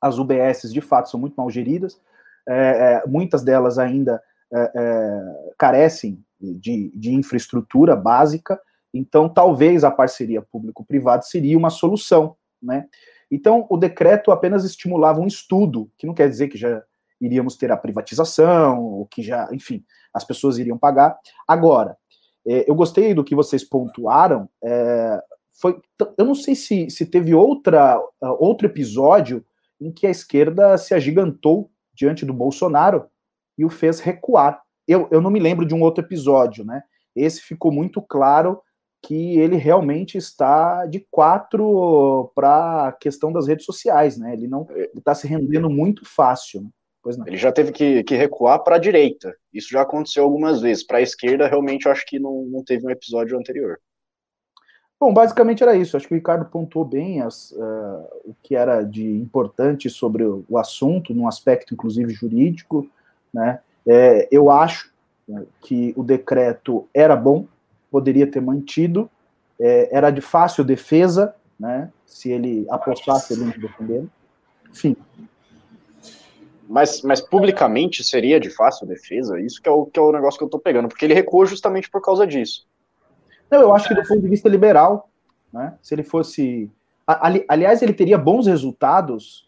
[0.00, 2.00] as UBSs de fato são muito mal geridas,
[2.48, 8.60] é, é, muitas delas ainda é, é, carecem de, de infraestrutura básica,
[8.92, 12.86] então talvez a parceria público-privada seria uma solução, né?
[13.30, 16.82] Então, o decreto apenas estimulava um estudo, que não quer dizer que já
[17.18, 21.18] iríamos ter a privatização, ou que já, enfim, as pessoas iriam pagar.
[21.48, 21.96] Agora,
[22.44, 24.50] eu gostei do que vocês pontuaram.
[24.62, 25.22] É,
[25.58, 25.80] foi,
[26.18, 27.98] eu não sei se, se teve outra,
[28.38, 29.42] outro episódio
[29.80, 33.06] em que a esquerda se agigantou diante do Bolsonaro
[33.56, 34.60] e o fez recuar.
[34.86, 36.82] Eu, eu não me lembro de um outro episódio, né?
[37.14, 38.60] Esse ficou muito claro
[39.02, 44.32] que ele realmente está de quatro para a questão das redes sociais, né?
[44.32, 46.62] Ele não está se rendendo muito fácil.
[46.62, 46.70] Né?
[47.02, 47.26] Pois não.
[47.26, 49.34] Ele já teve que, que recuar para a direita.
[49.52, 50.86] Isso já aconteceu algumas vezes.
[50.86, 53.78] Para a esquerda, realmente, eu acho que não, não teve um episódio anterior.
[55.02, 55.96] Bom, basicamente era isso.
[55.96, 60.56] Acho que o Ricardo pontuou bem as, uh, o que era de importante sobre o,
[60.56, 62.88] assunto, num aspecto inclusive jurídico.
[63.34, 63.58] Né?
[63.84, 64.92] É, eu acho
[65.26, 67.48] né, que o decreto era bom,
[67.90, 69.10] poderia ter mantido,
[69.58, 71.90] é, era de fácil defesa, né?
[72.06, 74.08] se ele apostasse ele defendendo.
[74.70, 74.96] Enfim.
[76.68, 79.40] Mas, mas publicamente seria de fácil defesa?
[79.40, 81.44] Isso que é o, que é o negócio que eu estou pegando, porque ele recuou
[81.44, 82.64] justamente por causa disso.
[83.52, 85.10] Não, eu acho que do ponto de vista liberal,
[85.52, 86.70] né, se ele fosse.
[87.06, 89.46] Ali, aliás, ele teria bons resultados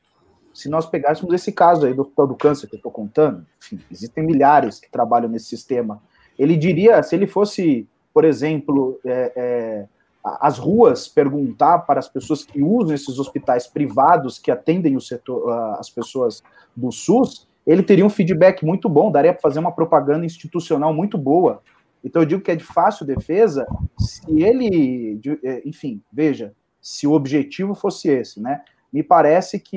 [0.52, 3.46] se nós pegássemos esse caso aí do do Câncer que eu estou contando.
[3.58, 6.02] Enfim, existem milhares que trabalham nesse sistema.
[6.38, 9.86] Ele diria, se ele fosse, por exemplo, é, é,
[10.22, 15.50] as ruas perguntar para as pessoas que usam esses hospitais privados que atendem o setor,
[15.78, 16.42] as pessoas
[16.76, 21.16] do SUS, ele teria um feedback muito bom, daria para fazer uma propaganda institucional muito
[21.16, 21.62] boa
[22.04, 23.66] Então eu digo que é de fácil defesa
[23.98, 28.62] se ele, é, enfim, veja, se o objetivo fosse esse, né?
[28.92, 29.76] Me parece que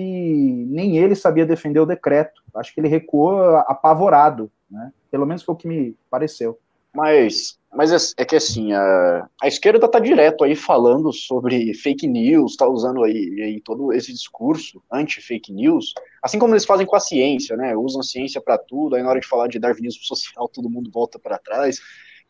[0.70, 2.44] nem ele sabia defender o decreto.
[2.54, 4.92] Acho que ele recuou apavorado, né?
[5.10, 6.60] Pelo menos foi o que me pareceu.
[6.94, 12.08] Mas, mas é, é que assim, a, a esquerda tá direto aí falando sobre fake
[12.08, 16.96] news, tá usando aí, aí todo esse discurso anti-fake news, assim como eles fazem com
[16.96, 17.76] a ciência, né?
[17.76, 21.18] Usam ciência para tudo, aí na hora de falar de darwinismo social, todo mundo volta
[21.20, 21.80] para trás.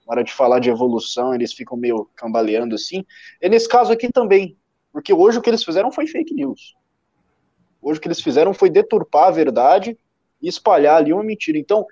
[0.08, 3.06] Na hora de falar de evolução, eles ficam meio cambaleando assim.
[3.42, 4.58] E nesse caso aqui também,
[4.94, 6.76] porque hoje o que eles fizeram foi fake news.
[7.82, 9.98] Hoje o que eles fizeram foi deturpar a verdade
[10.42, 11.58] e espalhar ali uma mentira.
[11.58, 11.86] Então,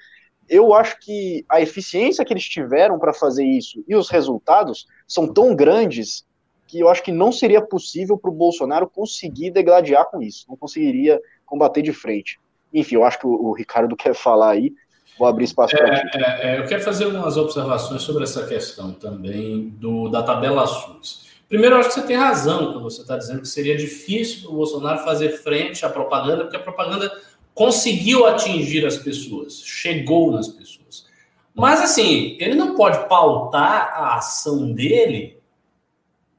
[0.47, 5.32] eu acho que a eficiência que eles tiveram para fazer isso e os resultados são
[5.32, 6.25] tão grandes
[6.67, 10.58] que eu acho que não seria possível para o Bolsonaro conseguir degladiar com isso, não
[10.58, 12.39] conseguiria combater de frente.
[12.73, 14.73] Enfim, eu acho que o, o Ricardo quer falar aí,
[15.17, 18.91] vou abrir espaço para é, é, é, eu quero fazer umas observações sobre essa questão
[18.91, 21.25] também do, da tabela SUS.
[21.47, 24.51] Primeiro, eu acho que você tem razão quando você está dizendo que seria difícil para
[24.51, 27.12] o Bolsonaro fazer frente à propaganda, porque a propaganda
[27.54, 31.06] conseguiu atingir as pessoas, chegou nas pessoas.
[31.54, 35.39] Mas assim, ele não pode pautar a ação dele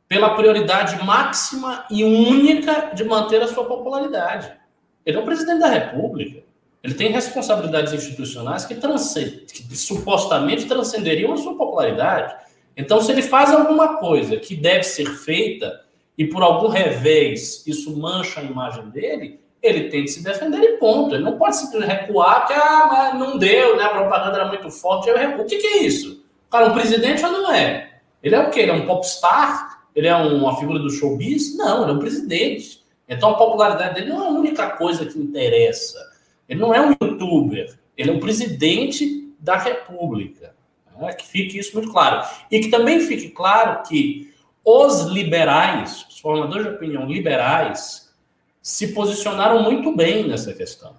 [0.08, 4.52] pela prioridade máxima e única de manter a sua popularidade.
[5.04, 6.45] Ele é o presidente da República.
[6.82, 12.34] Ele tem responsabilidades institucionais que, que supostamente transcenderiam a sua popularidade.
[12.76, 15.82] Então, se ele faz alguma coisa que deve ser feita
[16.16, 20.76] e por algum revés isso mancha a imagem dele, ele tem que se defender e
[20.76, 21.14] ponto.
[21.14, 23.84] Ele não pode simplesmente recuar porque ah, não deu, né?
[23.84, 25.08] a propaganda era muito forte.
[25.08, 25.42] Eu recuo.
[25.42, 26.24] O que, que é isso?
[26.46, 28.00] O cara é um presidente ou não é?
[28.22, 28.60] Ele é o quê?
[28.60, 29.84] Ele é um popstar?
[29.94, 31.56] Ele é uma figura do showbiz?
[31.56, 32.84] Não, ele é um presidente.
[33.08, 35.98] Então a popularidade dele não é a única coisa que interessa.
[36.48, 37.78] Ele não é um youtuber.
[37.96, 40.54] Ele é um presidente da república.
[40.98, 41.12] Né?
[41.12, 42.26] Que fique isso muito claro.
[42.50, 44.32] E que também fique claro que
[44.64, 48.12] os liberais, os formadores de opinião liberais,
[48.60, 50.96] se posicionaram muito bem nessa questão.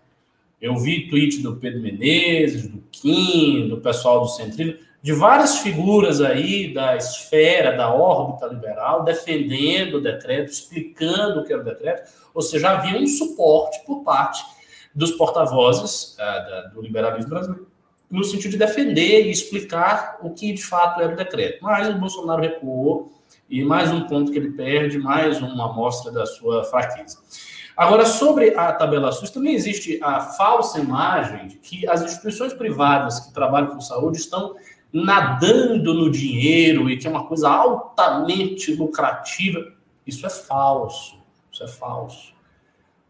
[0.61, 6.21] Eu vi tweet do Pedro Menezes, do Kim, do pessoal do Centrino, de várias figuras
[6.21, 12.11] aí da esfera, da órbita liberal, defendendo o decreto, explicando o que era o decreto,
[12.33, 14.43] ou seja, havia um suporte por parte
[14.97, 17.67] dos porta-vozes uh, do liberalismo brasileiro,
[18.09, 21.59] no sentido de defender e explicar o que de fato era o decreto.
[21.61, 23.13] Mas o Bolsonaro recuou,
[23.47, 27.19] e mais um ponto que ele perde, mais uma amostra da sua fraqueza.
[27.77, 33.19] Agora, sobre a tabela SUS, também existe a falsa imagem de que as instituições privadas
[33.19, 34.55] que trabalham com saúde estão
[34.91, 39.59] nadando no dinheiro e que é uma coisa altamente lucrativa.
[40.07, 41.19] Isso é falso.
[41.51, 42.33] Isso é falso.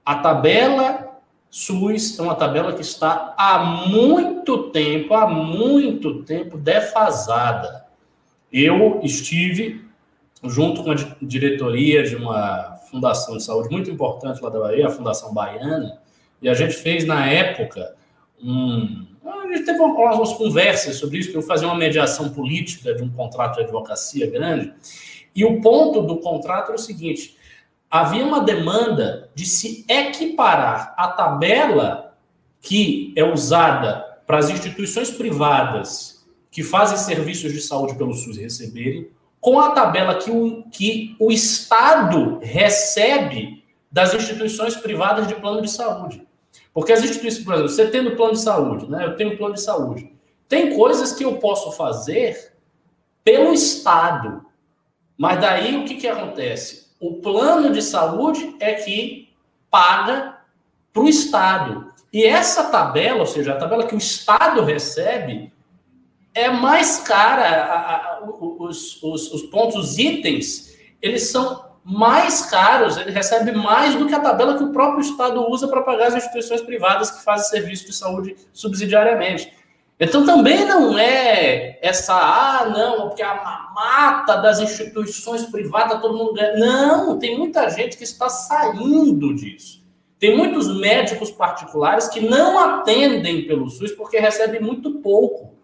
[0.06, 1.17] A tabela
[1.58, 7.88] SUS é uma tabela que está há muito tempo, há muito tempo defasada.
[8.54, 9.84] Eu estive
[10.44, 14.92] junto com a diretoria de uma fundação de saúde muito importante lá da Bahia, a
[14.92, 16.00] Fundação Baiana,
[16.44, 17.96] e a gente fez na época
[18.40, 19.08] um.
[19.26, 23.10] A gente teve algumas conversas sobre isso, para eu fazer uma mediação política de um
[23.10, 24.72] contrato de advocacia grande.
[25.36, 27.36] E o ponto do contrato era o seguinte:
[27.90, 32.16] havia uma demanda de se equiparar a tabela
[32.62, 39.10] que é usada para as instituições privadas que fazem serviços de saúde pelo SUS receberem
[39.40, 45.70] com a tabela que o, que o Estado recebe das instituições privadas de plano de
[45.70, 46.28] saúde.
[46.74, 49.06] Porque as instituições, por exemplo, você tendo plano de saúde, né?
[49.06, 50.12] Eu tenho plano de saúde.
[50.50, 52.54] Tem coisas que eu posso fazer
[53.24, 54.46] pelo Estado.
[55.18, 56.87] Mas daí o que, que acontece?
[57.00, 59.30] O plano de saúde é que
[59.70, 60.38] paga
[60.92, 61.94] para o Estado.
[62.12, 65.54] E essa tabela, ou seja, a tabela que o Estado recebe,
[66.34, 72.98] é mais cara, a, a, os, os, os pontos, os itens, eles são mais caros,
[72.98, 76.16] ele recebe mais do que a tabela que o próprio Estado usa para pagar as
[76.16, 79.54] instituições privadas que fazem serviço de saúde subsidiariamente.
[80.00, 86.34] Então também não é essa, ah, não, porque a mata das instituições privadas todo mundo
[86.34, 86.56] ganha.
[86.56, 89.84] Não, tem muita gente que está saindo disso.
[90.20, 95.56] Tem muitos médicos particulares que não atendem pelo SUS porque recebem muito pouco.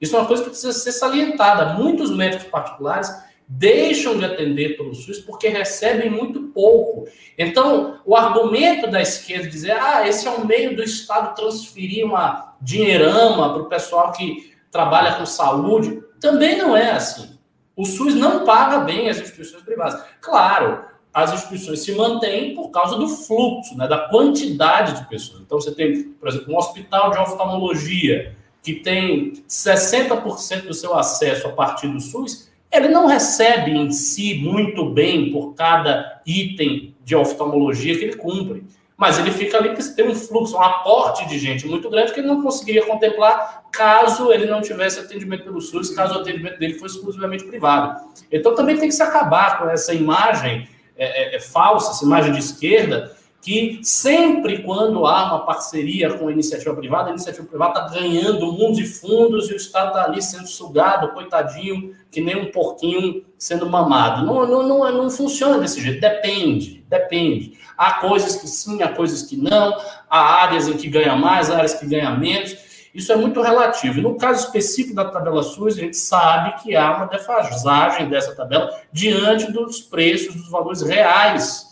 [0.00, 1.74] Isso é uma coisa que precisa ser salientada.
[1.74, 3.10] Muitos médicos particulares
[3.48, 7.06] deixam de atender pelo SUS porque recebem muito pouco.
[7.38, 12.54] Então, o argumento da esquerda dizer, ah, esse é um meio do Estado transferir uma
[12.60, 17.38] dinheirama para o pessoal que trabalha com saúde, também não é assim.
[17.74, 20.04] O SUS não paga bem as instituições privadas.
[20.20, 20.84] Claro,
[21.14, 25.40] as instituições se mantêm por causa do fluxo, né, da quantidade de pessoas.
[25.40, 31.46] Então, você tem, por exemplo, um hospital de oftalmologia que tem 60% do seu acesso
[31.46, 37.16] a partir do SUS, ele não recebe em si muito bem por cada item de
[37.16, 38.64] oftalmologia que ele cumpre.
[38.96, 42.18] Mas ele fica ali porque tem um fluxo, um aporte de gente muito grande que
[42.18, 46.74] ele não conseguiria contemplar caso ele não tivesse atendimento pelo SUS, caso o atendimento dele
[46.74, 48.00] fosse exclusivamente privado.
[48.30, 52.32] Então também tem que se acabar com essa imagem é, é, é falsa, essa imagem
[52.32, 53.16] de esquerda,
[53.48, 58.52] que sempre quando há uma parceria com a iniciativa privada, a iniciativa privada está ganhando
[58.52, 63.24] mundos e fundos e o Estado está ali sendo sugado, coitadinho, que nem um porquinho
[63.38, 64.26] sendo mamado.
[64.26, 67.54] Não, não, não, não funciona desse jeito, depende, depende.
[67.78, 69.74] Há coisas que sim, há coisas que não,
[70.10, 72.54] há áreas em que ganha mais, áreas que ganha menos.
[72.94, 73.98] Isso é muito relativo.
[73.98, 78.36] E no caso específico da tabela SUS, a gente sabe que há uma defasagem dessa
[78.36, 81.67] tabela diante dos preços, dos valores reais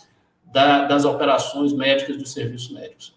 [0.57, 3.15] da, das operações médicas dos serviços médicos.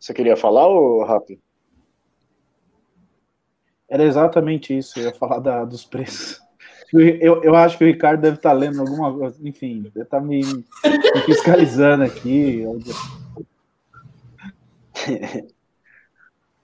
[0.00, 1.40] Você queria falar, ou Rapi?
[3.88, 6.42] Era exatamente isso, eu ia falar da, dos preços.
[6.92, 10.42] Eu, eu acho que o Ricardo deve estar lendo alguma coisa, enfim, deve estar me,
[10.42, 12.64] me fiscalizando aqui.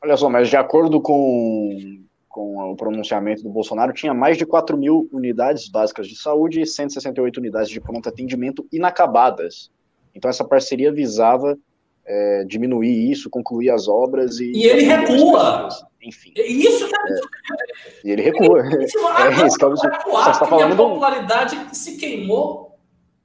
[0.03, 2.00] Olha só, mas de acordo com
[2.31, 6.66] com o pronunciamento do Bolsonaro, tinha mais de 4 mil unidades básicas de saúde e
[6.66, 9.69] 168 unidades de pronto atendimento inacabadas.
[10.14, 11.59] Então, essa parceria visava
[12.07, 14.53] é, diminuir isso, concluir as obras e.
[14.53, 15.69] E ele recua!
[16.01, 16.33] Enfim.
[16.37, 18.62] Isso que é, E ele recua.
[18.81, 20.73] Isso, é, isso que você está falando.
[20.73, 21.75] A popularidade do...
[21.75, 22.79] se queimou.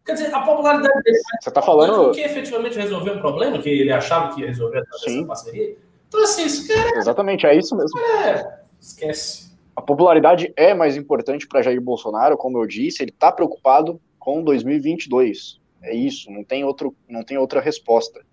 [0.03, 1.17] Quer dizer, a popularidade dele.
[1.41, 2.11] Você está falando.
[2.11, 5.77] Que efetivamente resolveu um problema que ele achava que ia resolver essa parceria.
[6.07, 6.97] Então, assim, esse cara.
[6.97, 7.99] Exatamente, é isso mesmo.
[7.99, 8.64] É.
[8.85, 9.51] Esquece.
[9.75, 14.43] A popularidade é mais importante para Jair Bolsonaro, como eu disse, ele está preocupado com
[14.43, 15.59] 2022.
[15.81, 18.23] É isso, não tem, outro, não tem outra resposta.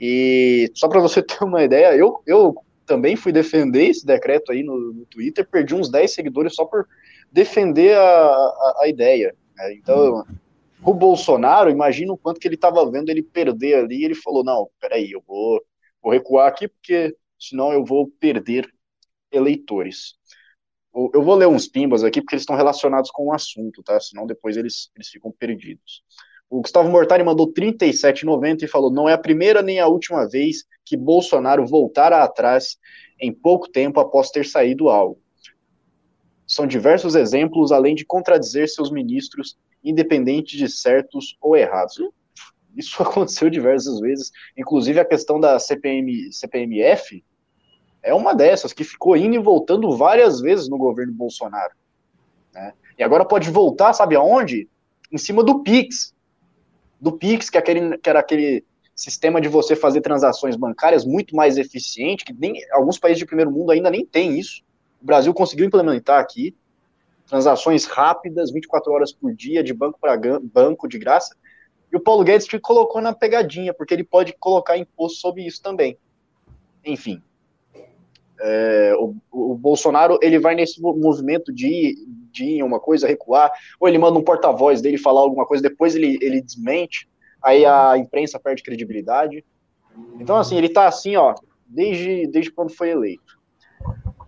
[0.00, 4.62] E só para você ter uma ideia, eu, eu também fui defender esse decreto aí
[4.62, 6.88] no, no Twitter, perdi uns 10 seguidores só por
[7.30, 9.36] defender a, a, a ideia.
[9.56, 9.74] Né?
[9.74, 10.24] Então,
[10.82, 14.70] o Bolsonaro, imagina o quanto que ele estava vendo ele perder ali, ele falou, não,
[14.80, 15.62] peraí, eu vou,
[16.02, 18.66] vou recuar aqui, porque senão eu vou perder
[19.30, 20.14] eleitores.
[21.14, 24.00] Eu vou ler uns pimbas aqui porque eles estão relacionados com o assunto, tá?
[24.00, 26.02] Senão depois eles, eles ficam perdidos.
[26.50, 30.64] O Gustavo Mortari mandou 37,90 e falou: não é a primeira nem a última vez
[30.84, 32.78] que Bolsonaro voltara atrás
[33.20, 35.20] em pouco tempo após ter saído algo.
[36.46, 41.98] São diversos exemplos, além de contradizer seus ministros, independente de certos ou errados.
[42.74, 47.22] Isso aconteceu diversas vezes, inclusive a questão da CPM, CPMF,
[48.02, 51.72] é uma dessas que ficou indo e voltando várias vezes no governo Bolsonaro.
[52.52, 52.72] Né?
[52.98, 54.68] E agora pode voltar, sabe aonde?
[55.10, 56.14] Em cima do Pix.
[57.00, 61.36] Do Pix, que, é aquele, que era aquele sistema de você fazer transações bancárias muito
[61.36, 64.62] mais eficiente, que nem alguns países de primeiro mundo ainda nem tem isso.
[65.00, 66.56] O Brasil conseguiu implementar aqui
[67.26, 71.36] transações rápidas, 24 horas por dia, de banco para banco, de graça.
[71.92, 75.62] E o Paulo Guedes te colocou na pegadinha, porque ele pode colocar imposto sobre isso
[75.62, 75.96] também.
[76.84, 77.22] Enfim,
[78.40, 81.96] é, o, o, Bolsonaro ele vai nesse movimento de,
[82.32, 85.94] de ir uma coisa, recuar, ou ele manda um porta-voz dele falar alguma coisa, depois
[85.94, 87.08] ele, ele desmente,
[87.42, 89.44] aí a imprensa perde credibilidade.
[90.20, 91.34] Então, assim, ele tá assim, ó,
[91.66, 93.38] desde, desde quando foi eleito.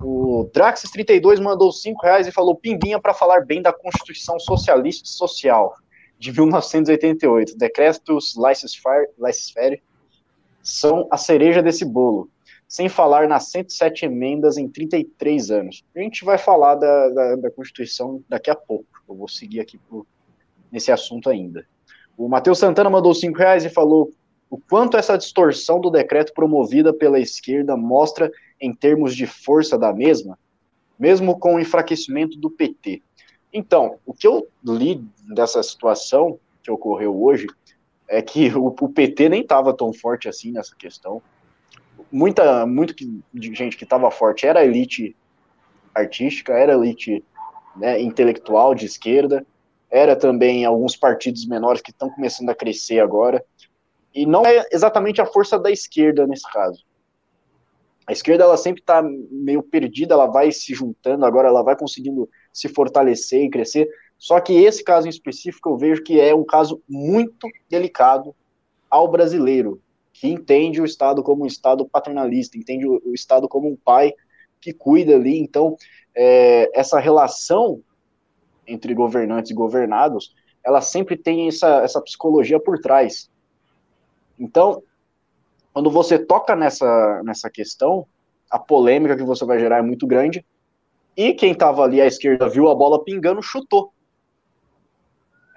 [0.00, 5.12] O Draxis32 mandou 5 reais e falou pimbinha para falar bem da Constituição Socialista e
[5.12, 5.74] Social
[6.18, 7.56] de 1988.
[7.56, 9.82] Decretos laissez-faire
[10.62, 12.30] são a cereja desse bolo
[12.70, 15.84] sem falar nas 107 emendas em 33 anos.
[15.94, 18.86] A gente vai falar da, da, da Constituição daqui a pouco.
[19.08, 20.06] Eu vou seguir aqui pro,
[20.70, 21.66] nesse assunto ainda.
[22.16, 24.12] O Matheus Santana mandou 5 reais e falou
[24.48, 28.30] o quanto essa distorção do decreto promovida pela esquerda mostra
[28.60, 30.38] em termos de força da mesma,
[30.96, 33.02] mesmo com o enfraquecimento do PT.
[33.52, 35.04] Então, o que eu li
[35.34, 37.48] dessa situação que ocorreu hoje
[38.08, 41.20] é que o, o PT nem estava tão forte assim nessa questão
[42.10, 45.16] muita muito de gente que estava forte era elite
[45.94, 47.24] artística, era elite
[47.76, 49.44] né, intelectual de esquerda,
[49.90, 53.44] era também alguns partidos menores que estão começando a crescer agora.
[54.14, 56.84] E não é exatamente a força da esquerda nesse caso.
[58.06, 62.28] A esquerda ela sempre está meio perdida, ela vai se juntando, agora ela vai conseguindo
[62.52, 63.88] se fortalecer e crescer.
[64.18, 68.34] Só que esse caso em específico eu vejo que é um caso muito delicado
[68.90, 69.80] ao brasileiro,
[70.20, 74.12] que entende o Estado como um Estado paternalista, entende o, Estado como um pai
[74.60, 75.40] que cuida ali.
[75.40, 75.78] Então,
[76.14, 77.82] é, essa relação
[78.66, 83.30] entre governantes e governados, ela sempre tem essa, essa psicologia por trás.
[84.38, 84.82] Então,
[85.72, 88.06] quando você toca nessa, nessa questão,
[88.50, 90.44] a polêmica que você vai gerar é muito grande.
[91.16, 93.90] E quem estava ali à esquerda viu a bola pingando, chutou.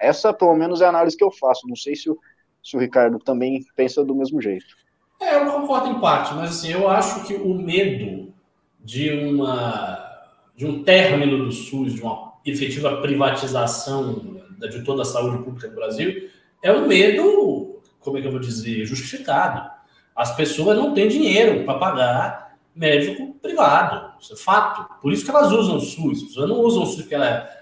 [0.00, 1.68] Essa, pelo menos, é a análise que eu faço.
[1.68, 2.18] Não sei se o,
[2.64, 4.74] se o Ricardo também pensa do mesmo jeito.
[5.20, 8.32] É, eu concordo em parte, mas assim, eu acho que o medo
[8.82, 10.02] de uma
[10.56, 15.74] de um término do SUS, de uma efetiva privatização de toda a saúde pública do
[15.74, 16.30] Brasil,
[16.62, 19.68] é um medo, como é que eu vou dizer, justificado.
[20.14, 25.00] As pessoas não têm dinheiro para pagar médico privado, isso é fato.
[25.00, 26.18] Por isso que elas usam o SUS.
[26.18, 27.16] As pessoas não usam o SUS porque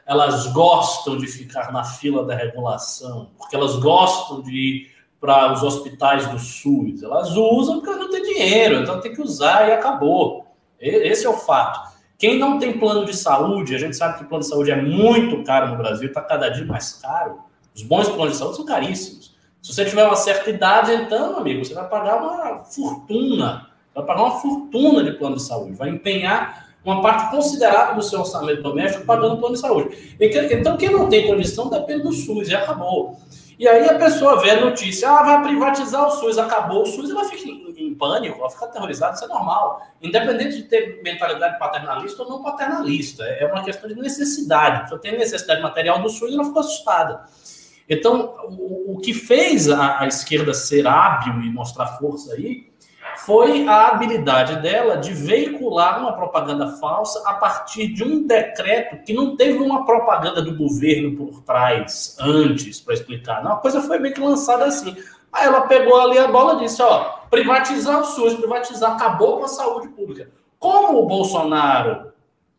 [0.06, 4.91] elas gostam de ficar na fila da regulação, porque elas gostam de
[5.22, 7.00] para os hospitais do SUS.
[7.00, 10.44] Elas usam porque não têm dinheiro, então tem que usar e acabou.
[10.80, 11.92] Esse é o fato.
[12.18, 14.82] Quem não tem plano de saúde, a gente sabe que o plano de saúde é
[14.82, 17.38] muito caro no Brasil, está cada dia mais caro.
[17.72, 19.36] Os bons planos de saúde são caríssimos.
[19.62, 23.68] Se você tiver uma certa idade, então, amigo, você vai pagar uma fortuna.
[23.94, 25.74] Vai pagar uma fortuna de plano de saúde.
[25.74, 30.16] Vai empenhar uma parte considerável do seu orçamento doméstico pagando plano de saúde.
[30.18, 33.20] Então, quem não tem condição depende do SUS e acabou.
[33.62, 37.10] E aí a pessoa vê a notícia, ah, vai privatizar o SUS, acabou o SUS,
[37.10, 39.80] ela fica em, em pânico, ela fica aterrorizada, isso é normal.
[40.02, 44.88] Independente de ter mentalidade paternalista ou não paternalista, é uma questão de necessidade.
[44.88, 47.22] Se eu tenho necessidade material do SUS, ela ficou assustada.
[47.88, 52.71] Então, o, o que fez a, a, esquerda ser hábil e mostrar força aí
[53.24, 59.12] foi a habilidade dela de veicular uma propaganda falsa a partir de um decreto que
[59.12, 63.44] não teve uma propaganda do governo por trás antes para explicar.
[63.44, 64.96] Não, a coisa foi meio que lançada assim.
[65.32, 69.44] Aí ela pegou ali a bola e disse: ó, privatizar o SUS, privatizar, acabou com
[69.44, 70.28] a saúde pública.
[70.58, 72.12] Como o Bolsonaro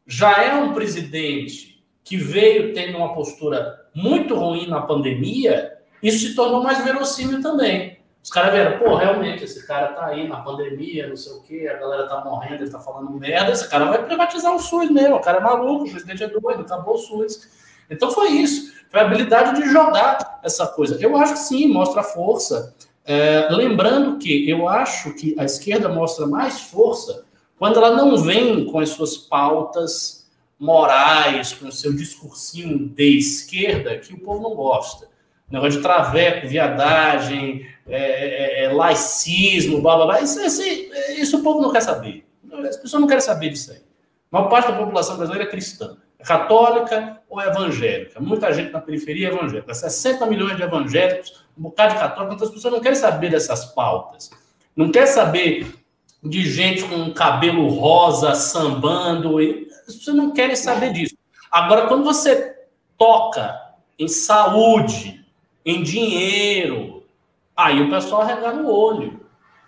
[0.08, 6.36] já é um presidente que veio tendo uma postura muito ruim na pandemia, isso se
[6.36, 7.93] tornou mais verossímil também.
[8.24, 11.68] Os caras viram, pô, realmente, esse cara tá aí na pandemia, não sei o quê,
[11.68, 15.18] a galera tá morrendo, ele tá falando merda, esse cara vai privatizar o SUS mesmo,
[15.18, 17.50] o cara é maluco, o presidente é doido, acabou o SUS.
[17.90, 20.98] Então foi isso, foi a habilidade de jogar essa coisa.
[21.02, 22.74] Eu acho que sim, mostra força.
[23.04, 27.26] É, lembrando que eu acho que a esquerda mostra mais força
[27.60, 33.98] quando ela não vem com as suas pautas morais, com o seu discursinho de esquerda
[34.00, 35.12] que o povo não gosta
[35.54, 40.22] negócio de traveco, viadagem, é, é, é, laicismo, blá blá blá.
[40.22, 40.62] Isso, isso,
[41.18, 42.26] isso, o povo não quer saber.
[42.68, 43.78] As pessoas não querem saber disso aí.
[44.32, 45.96] A maior parte da população brasileira é cristã.
[46.18, 48.20] É católica ou é evangélica.
[48.20, 49.74] Muita gente na periferia é evangélica.
[49.74, 53.66] 60 milhões de evangélicos, um bocado de católicos, então as pessoas não querem saber dessas
[53.66, 54.32] pautas.
[54.76, 55.72] Não quer saber
[56.24, 59.38] de gente com cabelo rosa sambando.
[59.88, 61.16] As pessoas não querem saber disso.
[61.52, 62.56] Agora, quando você
[62.98, 63.56] toca
[64.00, 65.23] em saúde,
[65.66, 67.04] em dinheiro,
[67.56, 69.22] aí o pessoal arregar no olho.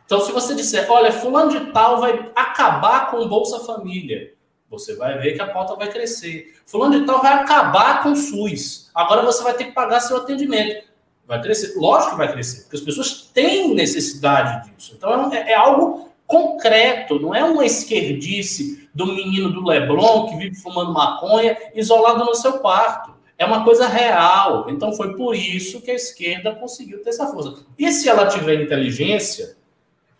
[0.06, 4.34] Então, se você disser, olha, fulano de tal vai acabar com o Bolsa Família,
[4.70, 6.54] você vai ver que a pauta vai crescer.
[6.66, 8.92] Fulano de tal vai acabar com o SUS.
[8.94, 10.86] Agora você vai ter que pagar seu atendimento.
[11.28, 11.74] Vai crescer.
[11.78, 14.94] Lógico que vai crescer, porque as pessoas têm necessidade disso.
[14.96, 20.56] Então, é, é algo concreto, não é uma esquerdice do menino do Leblon que vive
[20.56, 23.15] fumando maconha isolado no seu quarto.
[23.38, 24.70] É uma coisa real.
[24.70, 27.66] Então foi por isso que a esquerda conseguiu ter essa força.
[27.78, 29.58] E se ela tiver inteligência,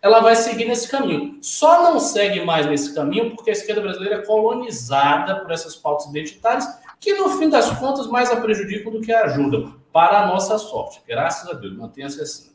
[0.02, 1.38] ela vai seguir nesse caminho.
[1.40, 6.06] Só não segue mais nesse caminho porque a esquerda brasileira é colonizada por essas pautas
[6.06, 6.66] identitárias
[7.00, 9.74] que, no fim das contas, mais a prejudicam do que a ajudam.
[9.92, 11.02] Para a nossa sorte.
[11.08, 12.52] Graças a Deus, mantenha-se assim.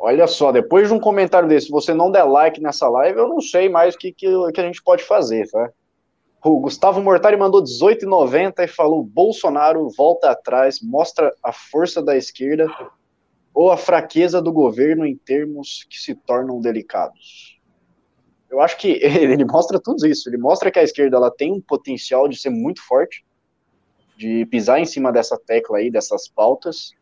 [0.00, 3.28] Olha só, depois de um comentário desse, se você não der like nessa live, eu
[3.28, 5.70] não sei mais o que, que, que a gente pode fazer, tá?
[6.44, 12.66] O Gustavo Mortari mandou 18,90 e falou: Bolsonaro volta atrás, mostra a força da esquerda
[13.52, 17.58] ou a fraqueza do governo em termos que se tornam delicados.
[18.48, 20.28] Eu acho que ele mostra tudo isso.
[20.28, 23.24] Ele mostra que a esquerda ela tem um potencial de ser muito forte,
[24.16, 26.92] de pisar em cima dessa tecla aí, dessas pautas,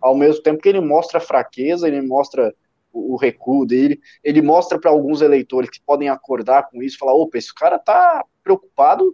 [0.00, 2.54] ao mesmo tempo que ele mostra a fraqueza, ele mostra
[2.92, 7.36] o, recuo dele, ele mostra para alguns eleitores que podem acordar com isso, falar: opa,
[7.36, 9.12] esse cara tá preocupado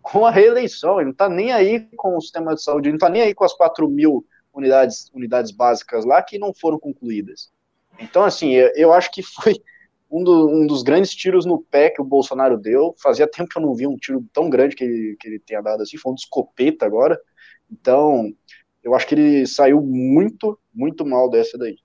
[0.00, 2.98] com a reeleição, ele não está nem aí com o sistema de saúde, ele não
[2.98, 4.24] está nem aí com as 4 mil
[4.54, 7.50] unidades, unidades básicas lá que não foram concluídas.
[7.98, 9.54] Então, assim, eu, eu acho que foi
[10.08, 12.94] um, do, um, dos grandes tiros no pé que o Bolsonaro deu.
[13.02, 15.60] Fazia tempo que eu não vi um tiro tão grande que ele, que ele tenha
[15.60, 17.20] dado assim, foi um de escopeta agora.
[17.70, 18.32] Então,
[18.84, 21.76] eu acho que ele saiu muito, muito mal dessa daí.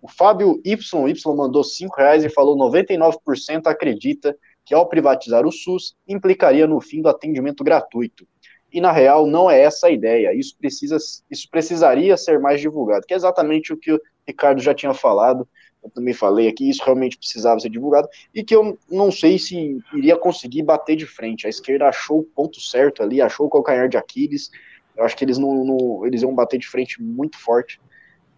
[0.00, 5.94] O Fábio YY mandou 5 reais e falou 99% acredita que ao privatizar o SUS
[6.08, 8.26] implicaria no fim do atendimento gratuito.
[8.72, 10.34] E na real não é essa a ideia.
[10.34, 10.96] Isso precisa,
[11.30, 15.46] isso precisaria ser mais divulgado, que é exatamente o que o Ricardo já tinha falado.
[15.82, 19.78] eu também falei aqui, isso realmente precisava ser divulgado, e que eu não sei se
[19.92, 21.46] iria conseguir bater de frente.
[21.46, 24.50] A esquerda achou o ponto certo ali, achou o calcanhar de Aquiles.
[24.96, 27.80] Eu acho que eles não, não eles iam bater de frente muito forte,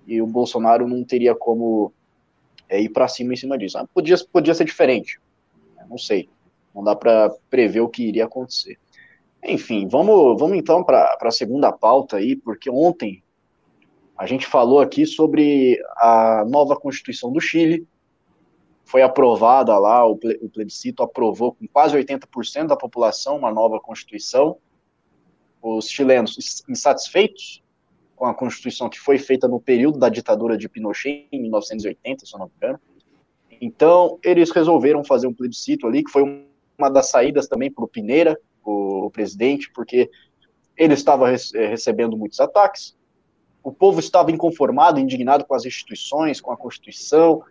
[0.06, 1.92] e o Bolsonaro não teria como
[2.68, 3.78] é, ir para cima em cima disso.
[3.78, 5.18] Ah, podia, podia ser diferente,
[5.88, 6.28] não sei.
[6.74, 8.78] Não dá para prever o que iria acontecer.
[9.42, 13.22] Enfim, vamos, vamos então para a segunda pauta aí, porque ontem
[14.16, 17.86] a gente falou aqui sobre a nova Constituição do Chile.
[18.84, 24.56] Foi aprovada lá, o plebiscito aprovou com quase 80% da população uma nova Constituição.
[25.60, 27.62] Os chilenos insatisfeitos
[28.14, 32.34] com a Constituição que foi feita no período da ditadura de Pinochet, em 1980, se
[32.34, 32.80] eu não me engano.
[33.60, 36.46] Então, eles resolveram fazer um plebiscito ali, que foi
[36.78, 40.10] uma das saídas também para o Pineira, o presidente, porque
[40.76, 42.96] ele estava recebendo muitos ataques,
[43.62, 47.42] o povo estava inconformado, indignado com as instituições, com a Constituição,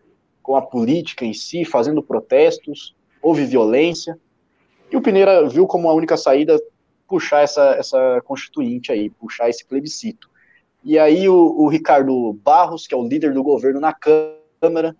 [0.41, 4.17] com a política em si, fazendo protestos, houve violência.
[4.89, 6.57] E o Pineira viu como a única saída
[7.07, 10.29] puxar essa, essa constituinte aí, puxar esse plebiscito.
[10.83, 14.95] E aí o, o Ricardo Barros, que é o líder do governo na Câmara,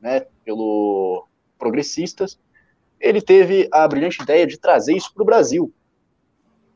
[0.00, 2.36] né, pelo Progressistas,
[2.98, 5.72] ele teve a brilhante ideia de trazer isso para o Brasil,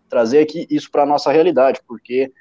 [0.08, 2.32] trazer aqui isso para a nossa realidade, porque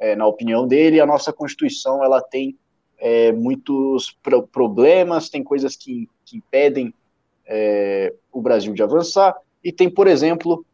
[0.00, 2.58] é, na opinião dele, a nossa Constituição ela tem
[2.98, 6.92] é, muitos pro problemas, tem coisas que, que impedem
[7.46, 10.66] é, o Brasil de avançar, e tem, por exemplo,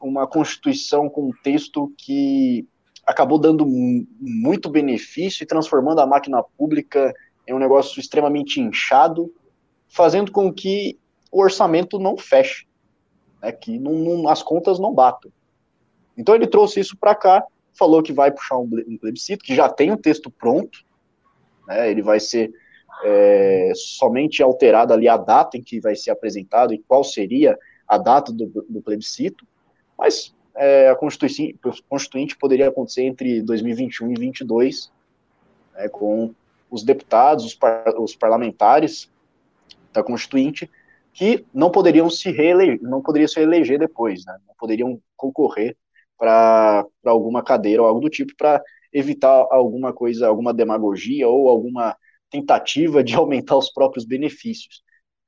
[0.00, 2.68] uma Constituição com um texto que
[3.04, 7.12] acabou dando muito benefício e transformando a máquina pública
[7.48, 9.32] em um negócio extremamente inchado,
[9.96, 10.98] fazendo com que
[11.32, 12.66] o orçamento não feche,
[13.42, 15.32] né, que não, não, as contas não batam.
[16.16, 17.42] Então ele trouxe isso para cá
[17.78, 18.68] falou que vai puxar um
[18.98, 20.84] plebiscito, que já tem um texto pronto,
[21.68, 22.50] né, ele vai ser
[23.04, 27.98] é, somente alterada ali a data em que vai ser apresentado e qual seria a
[27.98, 29.46] data do, do plebiscito,
[29.96, 34.90] mas é, a constituinte, constituinte poderia acontecer entre 2021 e 2022,
[35.74, 36.34] né, com
[36.70, 39.10] os deputados, os, par, os parlamentares
[39.96, 40.70] da constituinte,
[41.12, 45.76] que não poderiam se reeleger, não poderiam se eleger depois, né, não poderiam concorrer
[46.18, 51.96] para alguma cadeira ou algo do tipo, para evitar alguma coisa, alguma demagogia ou alguma
[52.30, 54.82] tentativa de aumentar os próprios benefícios.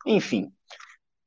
[0.07, 0.51] Enfim,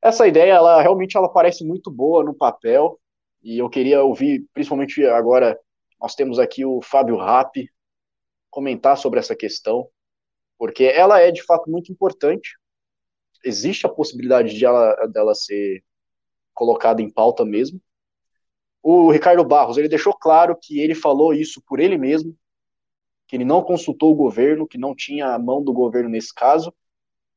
[0.01, 2.99] essa ideia, ela realmente ela parece muito boa no papel,
[3.43, 5.57] e eu queria ouvir, principalmente agora,
[5.99, 7.67] nós temos aqui o Fábio Rapp
[8.49, 9.87] comentar sobre essa questão,
[10.57, 12.57] porque ela é de fato muito importante.
[13.43, 15.83] Existe a possibilidade de ela, dela ser
[16.53, 17.81] colocada em pauta mesmo,
[18.83, 22.35] o Ricardo Barros, ele deixou claro que ele falou isso por ele mesmo,
[23.27, 26.73] que ele não consultou o governo, que não tinha a mão do governo nesse caso.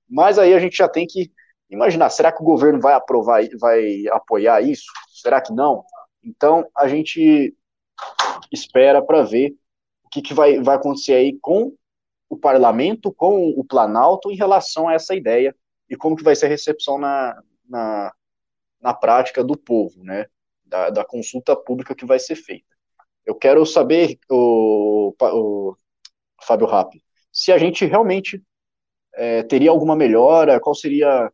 [0.09, 1.31] Mas aí a gente já tem que
[1.69, 4.87] imaginar, será que o governo vai aprovar, vai apoiar isso?
[5.11, 5.85] Será que não?
[6.23, 7.55] Então a gente
[8.51, 9.55] espera para ver
[10.05, 11.75] o que, que vai, vai acontecer aí com
[12.29, 15.55] o parlamento, com o Planalto em relação a essa ideia
[15.95, 18.13] e como que vai ser a recepção na, na,
[18.81, 20.27] na prática do povo, né?
[20.75, 22.75] da, da consulta pública que vai ser feita.
[23.25, 25.77] Eu quero saber, o, o
[26.43, 27.01] Fábio Rapp,
[27.33, 28.43] se a gente realmente
[29.15, 31.33] é, teria alguma melhora, qual seria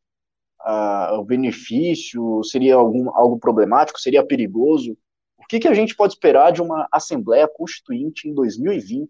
[0.60, 4.96] a, o benefício, seria algum, algo problemático, seria perigoso?
[5.38, 9.08] O que, que a gente pode esperar de uma Assembleia Constituinte em 2020?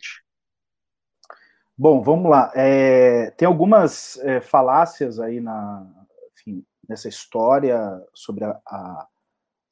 [1.81, 2.53] Bom, vamos lá.
[2.55, 5.87] É, tem algumas é, falácias aí na,
[6.35, 7.81] enfim, nessa história
[8.12, 9.07] sobre a, a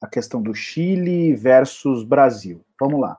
[0.01, 2.63] a questão do Chile versus Brasil.
[2.79, 3.17] Vamos lá.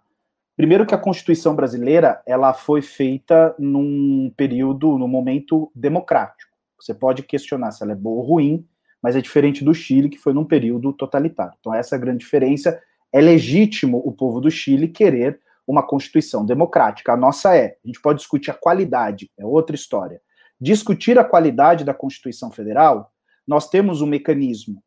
[0.57, 6.51] Primeiro que a Constituição brasileira, ela foi feita num período, num momento democrático.
[6.79, 8.67] Você pode questionar se ela é boa ou ruim,
[9.03, 11.55] mas é diferente do Chile, que foi num período totalitário.
[11.61, 12.81] Então essa é a grande diferença.
[13.13, 15.41] É legítimo o povo do Chile querer
[15.71, 17.13] uma Constituição democrática.
[17.13, 17.77] A nossa é.
[17.85, 20.21] A gente pode discutir a qualidade, é outra história.
[20.61, 23.13] Discutir a qualidade da Constituição Federal,
[23.47, 24.83] nós temos um mecanismo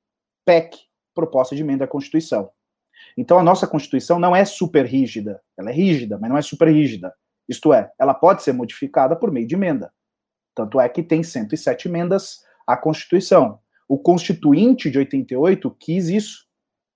[0.45, 0.77] PEC,
[1.15, 2.49] proposta de emenda à Constituição.
[3.17, 5.41] Então, a nossa Constituição não é super rígida.
[5.57, 7.13] Ela é rígida, mas não é super rígida.
[7.47, 9.91] Isto é, ela pode ser modificada por meio de emenda.
[10.55, 13.59] Tanto é que tem 107 emendas à Constituição.
[13.87, 16.45] O Constituinte de 88 quis isso,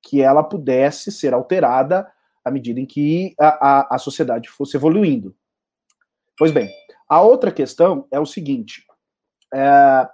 [0.04, 2.08] que ela pudesse ser alterada
[2.48, 5.36] à medida em que a, a, a sociedade fosse evoluindo.
[6.38, 6.70] Pois bem,
[7.10, 8.84] a outra questão é o seguinte:
[9.54, 10.08] é,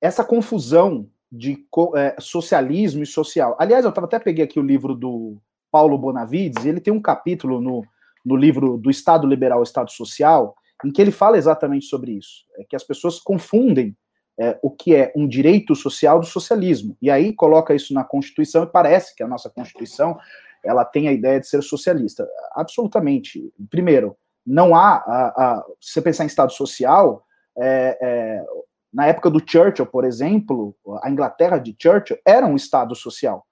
[0.00, 1.66] essa confusão de
[1.96, 3.56] é, socialismo e social.
[3.58, 5.36] Aliás, eu tava, até peguei aqui o livro do
[5.70, 7.84] Paulo Bonavides, e ele tem um capítulo no,
[8.24, 10.54] no livro do Estado Liberal Estado Social,
[10.84, 13.96] em que ele fala exatamente sobre isso, é que as pessoas confundem
[14.38, 16.96] é, o que é um direito social do socialismo.
[17.00, 20.18] E aí coloca isso na Constituição e parece que a nossa Constituição
[20.64, 22.28] ela tem a ideia de ser socialista.
[22.54, 23.52] Absolutamente.
[23.70, 27.24] Primeiro, não há, a, a, se você pensar em Estado social,
[27.56, 28.44] é, é,
[28.92, 33.46] na época do Churchill, por exemplo, a Inglaterra de Churchill era um Estado social.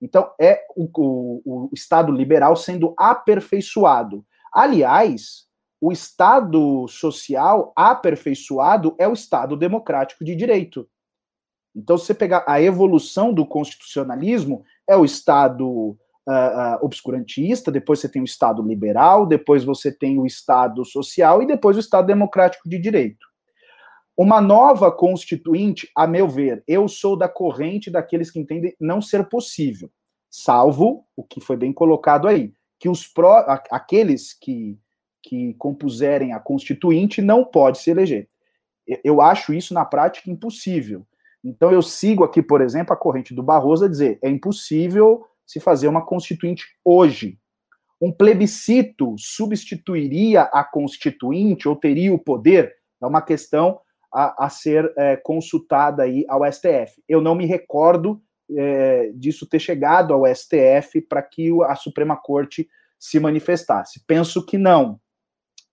[0.00, 4.24] Então, é o, o, o Estado liberal sendo aperfeiçoado.
[4.52, 5.46] Aliás,
[5.80, 10.88] o Estado social aperfeiçoado é o Estado democrático de direito.
[11.74, 15.96] Então, se você pegar a evolução do constitucionalismo, é o Estado
[16.28, 21.46] uh, obscurantista, depois você tem o Estado liberal, depois você tem o Estado social e
[21.46, 23.26] depois o Estado democrático de direito.
[24.16, 29.28] Uma nova constituinte, a meu ver, eu sou da corrente daqueles que entendem não ser
[29.28, 29.90] possível,
[30.28, 34.78] salvo o que foi bem colocado aí, que os pró, aqueles que
[35.20, 38.28] que compuserem a constituinte não pode se eleger.
[39.04, 41.06] Eu acho isso na prática impossível.
[41.44, 45.58] Então eu sigo aqui, por exemplo, a corrente do Barroso a dizer é impossível se
[45.58, 47.38] fazer uma constituinte hoje.
[48.00, 52.76] Um plebiscito substituiria a constituinte ou teria o poder?
[53.02, 53.80] É uma questão
[54.12, 57.02] a, a ser é, consultada aí ao STF.
[57.08, 58.22] Eu não me recordo
[58.56, 62.68] é, disso ter chegado ao STF para que a Suprema Corte
[62.98, 64.04] se manifestasse.
[64.06, 65.00] Penso que não.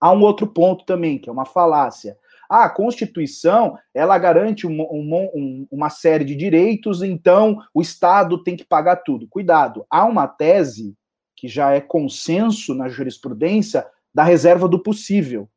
[0.00, 2.16] Há um outro ponto também, que é uma falácia.
[2.48, 8.56] Ah, a Constituição, ela garante um, um, uma série de direitos, então o Estado tem
[8.56, 9.28] que pagar tudo.
[9.28, 10.94] Cuidado, há uma tese
[11.36, 15.48] que já é consenso na jurisprudência da reserva do possível.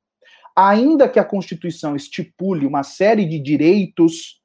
[0.55, 4.41] Ainda que a Constituição estipule uma série de direitos,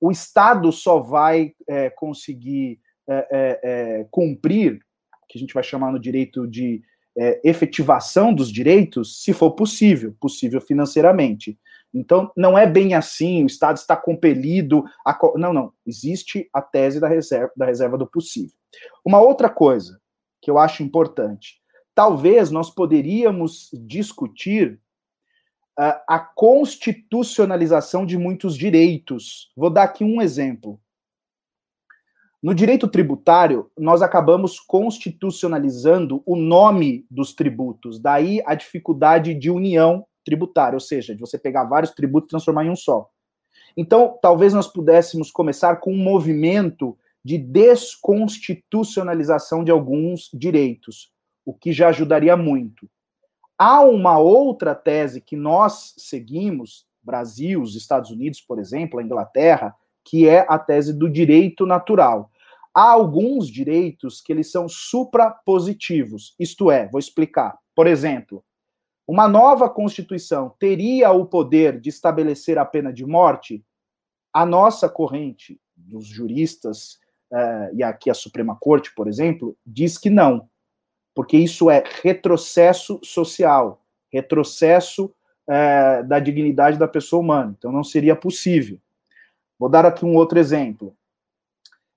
[0.00, 2.78] o Estado só vai é, conseguir
[3.08, 4.80] é, é, é cumprir,
[5.28, 6.82] que a gente vai chamar no direito de
[7.16, 11.58] é, efetivação dos direitos, se for possível, possível financeiramente.
[11.92, 15.16] Então, não é bem assim, o Estado está compelido a.
[15.36, 15.72] Não, não.
[15.86, 18.56] Existe a tese da reserva, da reserva do possível.
[19.04, 20.00] Uma outra coisa
[20.42, 21.60] que eu acho importante:
[21.94, 24.80] talvez nós poderíamos discutir
[25.78, 29.52] uh, a constitucionalização de muitos direitos.
[29.56, 30.80] Vou dar aqui um exemplo.
[32.44, 40.04] No direito tributário, nós acabamos constitucionalizando o nome dos tributos, daí a dificuldade de união
[40.22, 43.08] tributária, ou seja, de você pegar vários tributos e transformar em um só.
[43.74, 51.10] Então, talvez nós pudéssemos começar com um movimento de desconstitucionalização de alguns direitos,
[51.46, 52.86] o que já ajudaria muito.
[53.56, 59.74] Há uma outra tese que nós seguimos, Brasil, os Estados Unidos, por exemplo, a Inglaterra,
[60.04, 62.30] que é a tese do direito natural
[62.74, 66.34] há alguns direitos que eles são suprapositivos.
[66.38, 67.56] Isto é, vou explicar.
[67.74, 68.44] Por exemplo,
[69.06, 73.64] uma nova Constituição teria o poder de estabelecer a pena de morte?
[74.32, 76.98] A nossa corrente dos juristas,
[77.30, 80.48] uh, e aqui a Suprema Corte, por exemplo, diz que não,
[81.14, 85.14] porque isso é retrocesso social, retrocesso
[85.48, 87.54] uh, da dignidade da pessoa humana.
[87.56, 88.78] Então não seria possível.
[89.58, 90.96] Vou dar aqui um outro exemplo.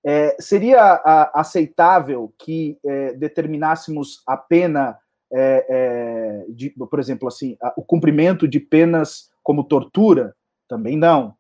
[0.06, 4.98] É, seria a, aceitável que é, determinássemos a pena,
[5.32, 10.36] é, é de, por exemplo, assim, a, o cumprimento de penas como tortura?
[10.68, 11.36] Também não.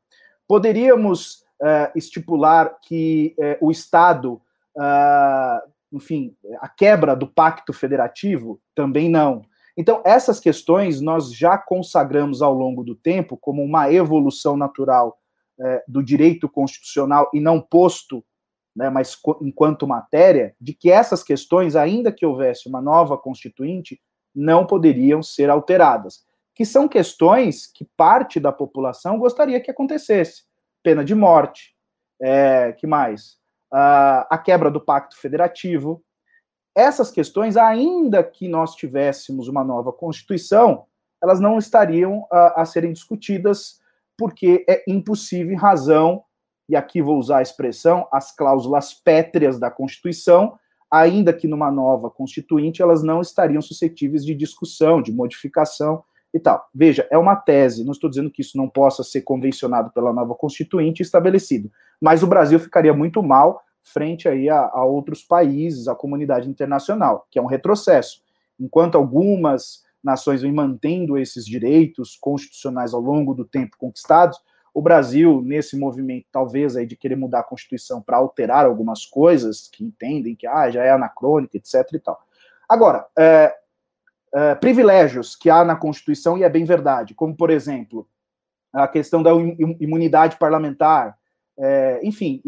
[0.47, 4.41] Poderíamos é, estipular que é, o Estado,
[4.77, 8.59] ah, enfim, a quebra do pacto federativo?
[8.75, 9.43] Também não.
[9.75, 15.17] Então, essas questões nós já consagramos ao longo do tempo como uma evolução natural
[15.87, 18.23] do direito constitucional e não posto
[18.77, 23.99] né, mas enquanto matéria, de que essas questões, ainda que houvesse uma nova constituinte,
[24.35, 26.23] não poderiam ser alteradas.
[26.53, 30.43] Que são questões que parte da população gostaria que acontecesse.
[30.83, 31.75] Pena de morte,
[32.21, 33.37] é, que mais?
[33.71, 36.03] A quebra do pacto federativo.
[36.75, 40.85] Essas questões, ainda que nós tivéssemos uma nova constituição,
[41.21, 43.81] elas não estariam uh, a serem discutidas
[44.15, 46.23] porque é impossível em razão
[46.69, 50.57] e aqui vou usar a expressão, as cláusulas pétreas da Constituição,
[50.91, 56.03] ainda que numa nova Constituinte, elas não estariam suscetíveis de discussão, de modificação
[56.33, 56.67] e tal.
[56.73, 60.35] Veja, é uma tese, não estou dizendo que isso não possa ser convencionado pela nova
[60.35, 65.95] Constituinte estabelecido, mas o Brasil ficaria muito mal frente aí a, a outros países, à
[65.95, 68.21] comunidade internacional, que é um retrocesso.
[68.59, 74.37] Enquanto algumas nações vêm mantendo esses direitos constitucionais ao longo do tempo conquistados,
[74.77, 79.67] o Brasil, nesse movimento, talvez, aí, de querer mudar a Constituição para alterar algumas coisas
[79.73, 81.93] que entendem que ah, já é anacrônica, etc.
[81.93, 82.21] e tal.
[82.69, 83.55] Agora, é,
[84.35, 88.07] uh, privilégios que há na Constituição, e é bem verdade, como, por exemplo,
[88.71, 89.31] a questão da
[89.79, 91.17] imunidade parlamentar,
[91.57, 92.39] é, enfim,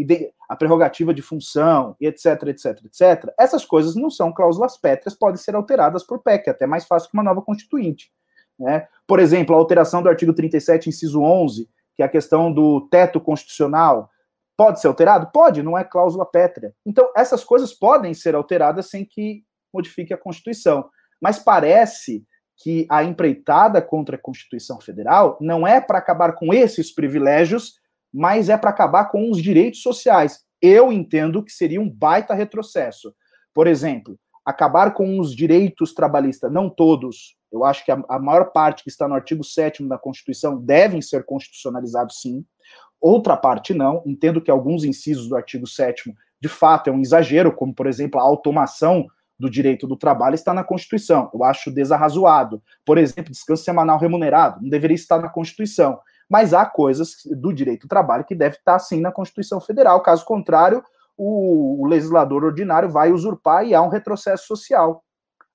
[0.48, 5.56] a prerrogativa de função, etc, etc, etc, essas coisas não são cláusulas pétreas, podem ser
[5.56, 8.12] alteradas por PEC, é até mais fácil que uma nova constituinte.
[8.60, 8.88] Né?
[9.08, 11.68] Por exemplo, a alteração do artigo 37, inciso 11,
[12.00, 14.10] que é a questão do teto constitucional,
[14.56, 15.30] pode ser alterado?
[15.34, 16.74] Pode, não é cláusula pétrea.
[16.86, 19.44] Então, essas coisas podem ser alteradas sem que
[19.74, 20.90] modifique a Constituição.
[21.22, 22.24] Mas parece
[22.56, 27.74] que a empreitada contra a Constituição Federal não é para acabar com esses privilégios,
[28.14, 30.46] mas é para acabar com os direitos sociais.
[30.62, 33.14] Eu entendo que seria um baita retrocesso.
[33.54, 38.52] Por exemplo, acabar com os direitos trabalhistas, não todos, eu acho que a, a maior
[38.52, 42.46] parte que está no artigo 7 da Constituição devem ser constitucionalizados, sim.
[43.02, 44.04] Outra parte não.
[44.06, 48.20] Entendo que alguns incisos do artigo 7 de fato é um exagero, como, por exemplo,
[48.20, 51.30] a automação do direito do trabalho está na Constituição.
[51.34, 52.62] Eu acho desarrazoado.
[52.86, 56.00] Por exemplo, descanso semanal remunerado não deveria estar na Constituição.
[56.30, 60.02] Mas há coisas do direito do trabalho que deve estar sim na Constituição Federal.
[60.02, 60.84] Caso contrário,
[61.18, 65.04] o, o legislador ordinário vai usurpar e há um retrocesso social.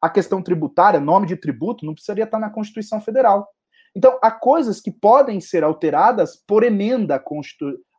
[0.04, 3.48] A questão tributária, nome de tributo, não precisaria estar na Constituição Federal.
[3.96, 7.18] Então, há coisas que podem ser alteradas por emenda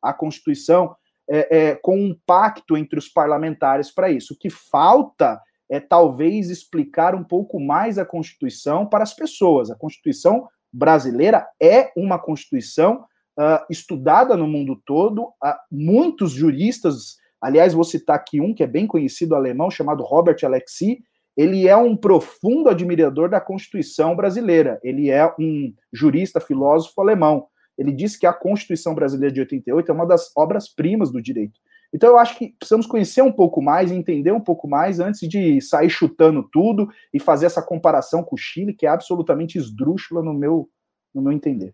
[0.03, 0.95] à Constituição,
[1.27, 4.35] é, é, com um pacto entre os parlamentares para isso.
[4.35, 9.71] O que falta é talvez explicar um pouco mais a Constituição para as pessoas.
[9.71, 13.03] A Constituição brasileira é uma Constituição
[13.35, 15.33] uh, estudada no mundo todo.
[15.71, 21.03] Muitos juristas, aliás, vou citar aqui um que é bem conhecido alemão, chamado Robert Alexi.
[21.35, 24.79] Ele é um profundo admirador da Constituição brasileira.
[24.83, 27.47] Ele é um jurista, filósofo alemão.
[27.77, 31.59] Ele diz que a Constituição brasileira de 88 é uma das obras-primas do direito.
[31.93, 35.61] Então eu acho que precisamos conhecer um pouco mais, entender um pouco mais antes de
[35.61, 40.33] sair chutando tudo e fazer essa comparação com o Chile, que é absolutamente esdrúxula no
[40.33, 40.69] meu,
[41.13, 41.73] no meu entender.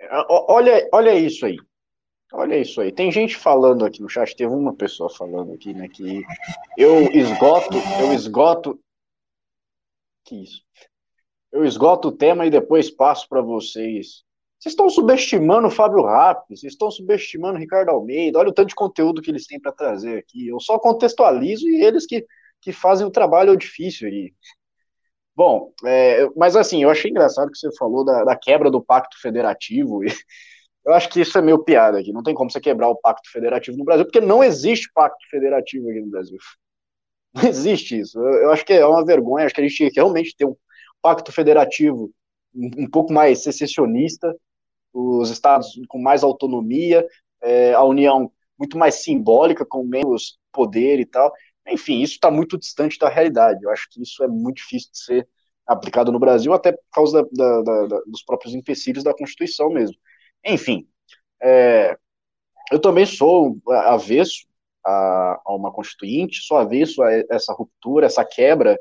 [0.00, 1.56] É, olha, olha isso aí.
[2.36, 2.90] Olha isso aí.
[2.90, 6.22] Tem gente falando aqui no chat, teve uma pessoa falando aqui, né, que
[6.76, 8.78] eu esgoto, eu esgoto
[10.24, 10.62] que isso.
[11.52, 14.24] Eu esgoto o tema e depois passo para vocês
[14.64, 18.68] vocês estão subestimando o Fábio Rápido, vocês estão subestimando o Ricardo Almeida, olha o tanto
[18.68, 20.48] de conteúdo que eles têm para trazer aqui.
[20.48, 22.26] Eu só contextualizo e eles que,
[22.62, 24.32] que fazem o trabalho difícil aí.
[25.36, 29.20] Bom, é, mas assim, eu achei engraçado que você falou da, da quebra do pacto
[29.20, 30.02] federativo.
[30.02, 30.08] E
[30.86, 32.12] eu acho que isso é meio piada aqui.
[32.12, 35.88] Não tem como você quebrar o pacto federativo no Brasil, porque não existe pacto federativo
[35.90, 36.38] aqui no Brasil.
[37.34, 38.16] Não existe isso.
[38.16, 39.44] Eu, eu acho que é uma vergonha.
[39.44, 40.54] Acho que a gente tinha que realmente ter um
[41.02, 42.12] pacto federativo
[42.54, 44.32] um, um pouco mais secessionista
[44.94, 47.04] os estados com mais autonomia,
[47.42, 51.32] é, a União muito mais simbólica, com menos poder e tal.
[51.68, 53.64] Enfim, isso está muito distante da realidade.
[53.64, 55.28] Eu acho que isso é muito difícil de ser
[55.66, 59.96] aplicado no Brasil, até por causa da, da, da, dos próprios empecilhos da Constituição mesmo.
[60.44, 60.86] Enfim,
[61.42, 61.96] é,
[62.72, 64.46] eu também sou avesso
[64.84, 68.78] a, a, uma Constituinte, sou avesso a essa ruptura, essa quebra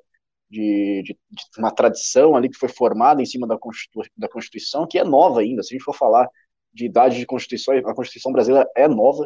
[0.49, 4.87] de, de, de, uma tradição ali que foi formada em cima da, Constitu da Constituição,
[4.87, 5.63] que é nova ainda.
[5.63, 6.29] Se a gente for falar
[6.73, 9.25] de idade de Constituição, a Constituição brasileira é nova,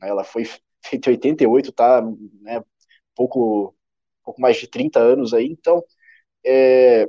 [0.00, 0.44] né, ela foi
[0.84, 2.02] feita em 88, tá
[2.42, 2.62] né,
[3.14, 3.74] pouco,
[4.24, 5.82] pouco mais de 30 anos aí, então
[6.44, 7.08] é,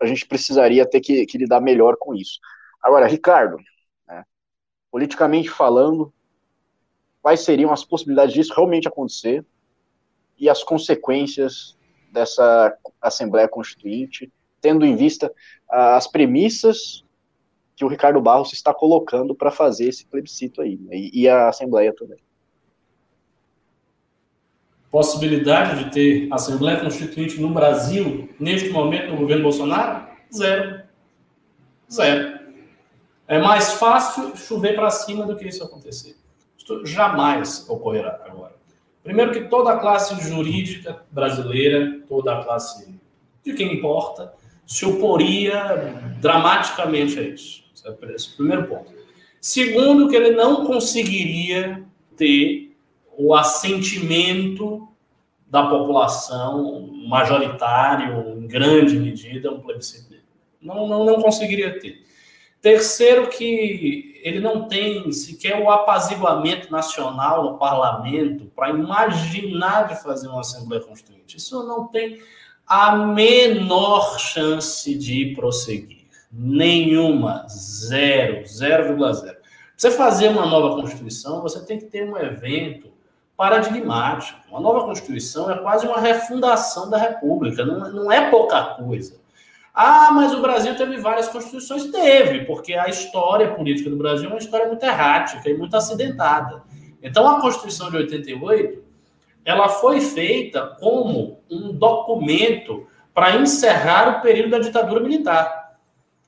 [0.00, 2.38] a gente precisaria ter que, que, lidar melhor com isso.
[2.82, 3.58] Agora, Ricardo,
[4.06, 4.24] né,
[4.90, 6.12] politicamente falando,
[7.20, 9.44] quais seriam as possibilidades disso realmente acontecer
[10.38, 11.76] e as consequências
[12.12, 15.28] dessa Assembleia Constituinte, tendo em vista
[15.70, 17.04] uh, as premissas
[17.74, 20.96] que o Ricardo Barros está colocando para fazer esse plebiscito aí, né?
[21.12, 22.18] e a Assembleia também.
[24.90, 30.06] Possibilidade de ter Assembleia Constituinte no Brasil, neste momento, no governo Bolsonaro?
[30.32, 30.82] Zero.
[31.90, 32.35] Zero.
[33.28, 36.16] É mais fácil chover para cima do que isso acontecer.
[36.56, 38.54] Isso jamais ocorrerá agora.
[39.02, 42.98] Primeiro que toda a classe jurídica brasileira, toda a classe
[43.44, 44.32] de quem importa,
[44.66, 47.64] se oporia dramaticamente a isso.
[47.74, 48.92] Esse é o primeiro ponto.
[49.40, 51.84] Segundo, que ele não conseguiria
[52.16, 52.76] ter
[53.16, 54.88] o assentimento
[55.46, 60.22] da população majoritário, em grande medida, um plebiscito dele.
[60.60, 62.04] Não, não, não conseguiria ter.
[62.60, 70.28] Terceiro, que ele não tem sequer o apaziguamento nacional no parlamento para imaginar de fazer
[70.28, 71.36] uma Assembleia Constituinte.
[71.36, 72.20] Isso não tem
[72.66, 76.06] a menor chance de prosseguir.
[76.32, 77.46] Nenhuma.
[77.48, 78.42] Zero.
[78.42, 79.36] 0,0.
[79.76, 82.90] Você fazer uma nova Constituição, você tem que ter um evento
[83.36, 84.40] paradigmático.
[84.50, 89.20] Uma nova Constituição é quase uma refundação da República, não, não é pouca coisa.
[89.78, 91.90] Ah, mas o Brasil teve várias constituições?
[91.90, 96.62] Teve, porque a história política do Brasil é uma história muito errática e muito acidentada.
[97.02, 98.82] Então, a Constituição de 88,
[99.44, 105.76] ela foi feita como um documento para encerrar o período da ditadura militar.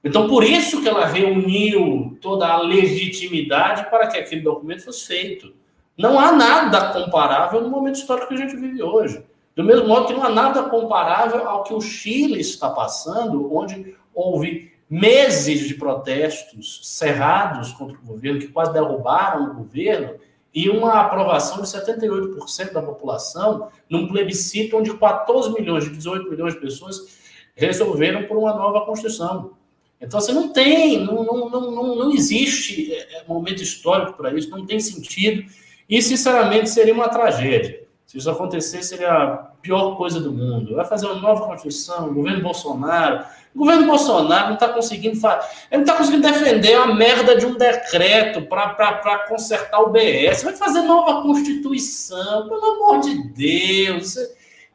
[0.04, 5.54] Então, por isso que ela reuniu toda a legitimidade para que aquele documento fosse feito.
[5.96, 9.24] Não há nada comparável no momento histórico que a gente vive hoje.
[9.58, 13.96] Do mesmo modo que não há nada comparável ao que o Chile está passando, onde
[14.14, 20.14] houve meses de protestos cerrados contra o governo, que quase derrubaram o governo,
[20.54, 26.54] e uma aprovação de 78% da população num plebiscito onde 14 milhões de 18 milhões
[26.54, 27.18] de pessoas
[27.56, 29.54] resolveram por uma nova Constituição.
[30.00, 34.50] Então, você não tem, não, não, não, não existe é, é, momento histórico para isso,
[34.50, 35.50] não tem sentido,
[35.88, 37.88] e, sinceramente, seria uma tragédia.
[38.06, 40.76] Se isso acontecer, seria pior coisa do mundo.
[40.76, 43.24] Vai fazer uma nova Constituição, o governo Bolsonaro.
[43.54, 45.46] O governo Bolsonaro não está conseguindo fazer.
[45.70, 50.44] Ele não está conseguindo defender a merda de um decreto para consertar o BS.
[50.44, 54.16] Vai fazer nova Constituição, pelo amor de Deus.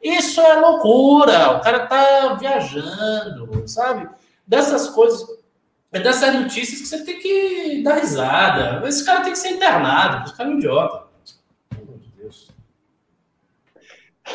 [0.01, 1.57] Isso é loucura.
[1.57, 4.09] O cara está viajando, sabe?
[4.45, 5.25] Dessas coisas.
[5.91, 8.87] É dessas notícias que você tem que dar risada.
[8.87, 11.02] Esse cara tem que ser internado, esse cara é um idiota.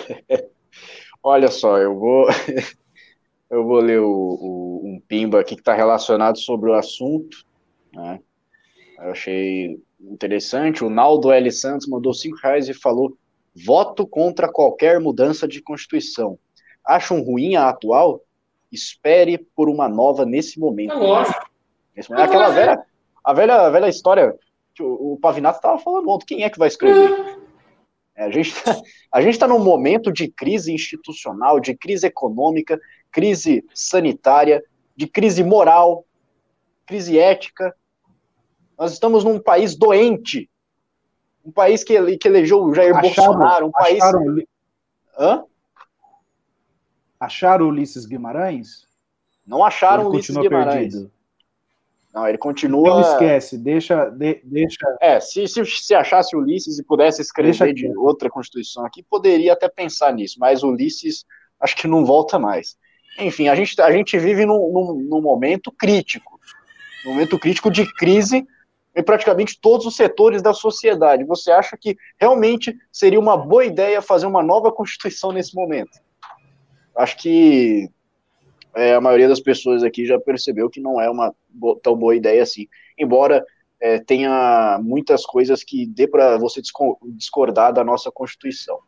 [1.23, 2.27] Olha só, eu vou
[3.51, 7.45] eu vou ler o, o um pimba aqui que está relacionado sobre o assunto.
[7.93, 8.21] Né?
[8.99, 10.85] Eu achei interessante.
[10.85, 11.51] O Naldo L.
[11.51, 13.17] Santos mandou cinco reais e falou:
[13.55, 16.39] voto contra qualquer mudança de constituição.
[16.85, 18.23] Acham ruim a atual?
[18.71, 20.93] Espere por uma nova nesse momento.
[20.93, 21.51] É lógico.
[21.97, 22.25] Nesse momento.
[22.25, 22.83] É aquela velha,
[23.25, 24.37] a velha, a velha história
[24.75, 26.27] que o, o Pavinato estava falando ontem.
[26.27, 27.39] Quem é que vai escrever?
[28.19, 28.25] É.
[28.25, 28.77] A gente tá,
[29.13, 32.79] a gente está num momento de crise institucional, de crise econômica,
[33.11, 34.63] crise sanitária,
[34.97, 36.05] de crise moral,
[36.85, 37.75] crise ética.
[38.77, 40.51] Nós estamos num país doente,
[41.45, 44.03] um país que, que elegeu o Jair acharam, Bolsonaro, um país.
[44.03, 44.43] Acharam,
[45.19, 45.45] Hã?
[47.19, 48.87] acharam Ulisses Guimarães?
[49.47, 50.95] Não acharam Ulisses Guimarães.
[50.95, 51.18] Perdido?
[52.15, 52.89] Não, ele continua.
[52.89, 54.07] Não esquece, deixa.
[54.11, 54.79] De, deixa...
[55.01, 59.69] É, se, se, se achasse Ulisses e pudesse escrever de outra Constituição aqui, poderia até
[59.69, 61.25] pensar nisso, mas Ulisses
[61.61, 62.77] acho que não volta mais.
[63.19, 66.39] Enfim, a gente, a gente vive num, num, num momento crítico
[67.05, 68.47] num momento crítico de crise
[68.95, 71.25] em praticamente todos os setores da sociedade.
[71.25, 75.99] Você acha que realmente seria uma boa ideia fazer uma nova Constituição nesse momento?
[76.97, 77.89] Acho que
[78.75, 81.35] é, a maioria das pessoas aqui já percebeu que não é uma
[81.83, 82.67] tão boa ideia assim.
[82.99, 83.45] Embora
[83.81, 86.61] é, tenha muitas coisas que dê para você
[87.15, 88.79] discordar da nossa Constituição.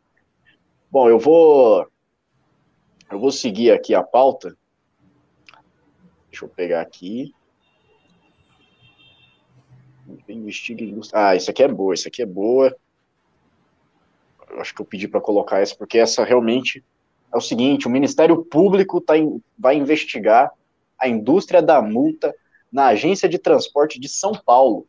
[0.89, 1.87] Bom, eu vou
[3.09, 4.55] eu vou seguir aqui a pauta.
[6.29, 7.33] Deixa eu pegar aqui.
[11.13, 12.75] Ah, isso aqui é boa, isso aqui é boa.
[14.49, 16.83] Eu acho que eu pedi para colocar essa porque essa realmente
[17.33, 20.51] é o seguinte: o Ministério Público tá in, vai investigar
[20.97, 22.33] a indústria da multa
[22.71, 24.87] na Agência de Transporte de São Paulo.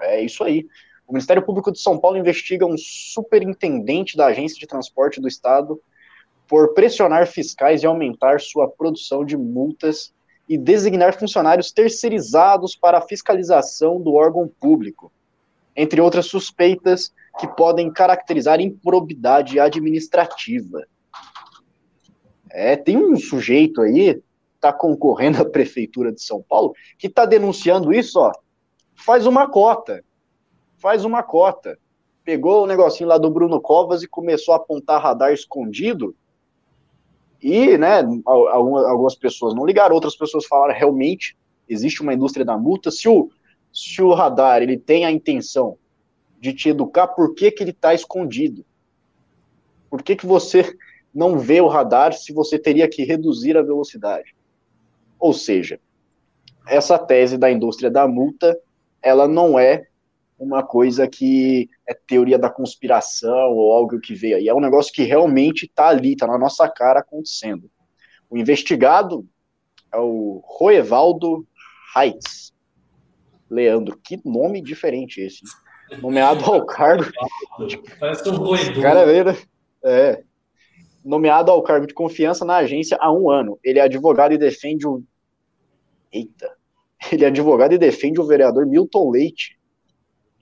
[0.00, 0.66] É isso aí.
[1.06, 5.80] O Ministério Público de São Paulo investiga um superintendente da Agência de Transporte do Estado
[6.48, 10.12] por pressionar fiscais e aumentar sua produção de multas
[10.48, 15.12] e designar funcionários terceirizados para a fiscalização do órgão público,
[15.74, 20.86] entre outras suspeitas que podem caracterizar improbidade administrativa.
[22.50, 24.20] É, tem um sujeito aí,
[24.66, 28.32] está concorrendo à prefeitura de São Paulo, que está denunciando isso, ó.
[28.94, 30.04] Faz uma cota.
[30.78, 31.78] Faz uma cota.
[32.24, 36.14] Pegou o negocinho lá do Bruno Covas e começou a apontar radar escondido.
[37.40, 41.36] E, né, algumas pessoas não ligaram, outras pessoas falaram realmente
[41.68, 42.90] existe uma indústria da multa.
[42.90, 43.30] Se o,
[43.72, 45.76] se o radar ele tem a intenção
[46.40, 48.64] de te educar, por que, que ele está escondido?
[49.90, 50.76] Por que, que você
[51.16, 54.35] não vê o radar se você teria que reduzir a velocidade.
[55.18, 55.80] Ou seja,
[56.66, 58.58] essa tese da indústria da multa,
[59.02, 59.86] ela não é
[60.38, 64.48] uma coisa que é teoria da conspiração ou algo que veio aí.
[64.48, 67.70] É um negócio que realmente está ali, está na nossa cara acontecendo.
[68.28, 69.26] O investigado
[69.92, 71.46] é o Roevaldo
[71.96, 72.52] Heitz.
[73.48, 75.42] Leandro, que nome diferente esse.
[76.02, 77.04] Nomeado ao cargo.
[78.00, 78.82] Parece um roedor.
[78.82, 79.06] Cara,
[79.84, 80.24] é,
[81.06, 83.58] nomeado ao cargo de confiança na agência há um ano.
[83.62, 85.02] Ele é advogado e defende o.
[86.12, 86.54] Eita!
[87.12, 89.58] Ele é advogado e defende o vereador Milton Leite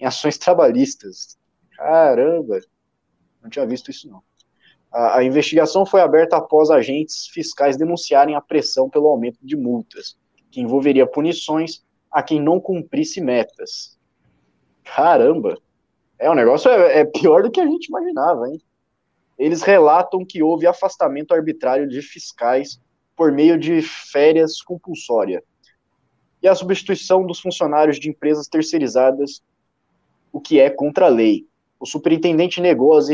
[0.00, 1.38] em ações trabalhistas.
[1.76, 2.60] Caramba!
[3.42, 4.22] Não tinha visto isso, não.
[4.90, 10.16] A, a investigação foi aberta após agentes fiscais denunciarem a pressão pelo aumento de multas,
[10.50, 13.98] que envolveria punições a quem não cumprisse metas.
[14.82, 15.58] Caramba!
[16.18, 18.62] É, o negócio é, é pior do que a gente imaginava, hein?
[19.38, 22.80] Eles relatam que houve afastamento arbitrário de fiscais
[23.16, 25.42] por meio de férias compulsória
[26.44, 29.42] e a substituição dos funcionários de empresas terceirizadas,
[30.30, 31.46] o que é contra a lei.
[31.80, 33.08] O superintendente negou as,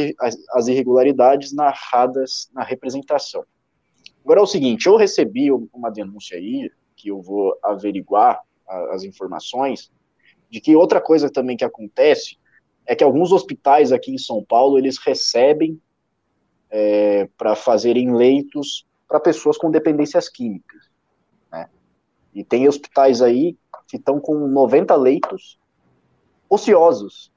[0.51, 3.45] as, irregularidades narradas na representação.
[4.25, 8.41] Agora é o seguinte, eu recebi uma denúncia aí, que eu vou averiguar
[8.91, 9.93] as informações,
[10.51, 12.37] de que outra coisa também que acontece
[12.85, 15.81] é que alguns hospitais aqui em São Paulo, eles recebem
[16.71, 20.89] é, para fazerem leitos para pessoas com dependências químicas.
[21.51, 21.69] Né?
[22.33, 23.57] E tem hospitais aí
[23.89, 25.59] que estão com 90 leitos
[26.49, 27.33] ociosos,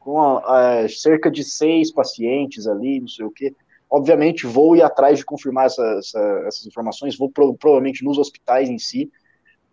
[0.00, 3.54] com a, a, cerca de seis pacientes ali, não sei o quê.
[3.88, 8.68] Obviamente, vou ir atrás de confirmar essa, essa, essas informações, vou pro, provavelmente nos hospitais
[8.68, 9.12] em si.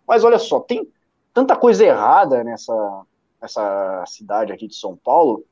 [0.07, 0.87] Mas olha só, tem
[1.33, 3.03] tanta coisa errada nessa,
[3.41, 5.45] nessa cidade aqui de São Paulo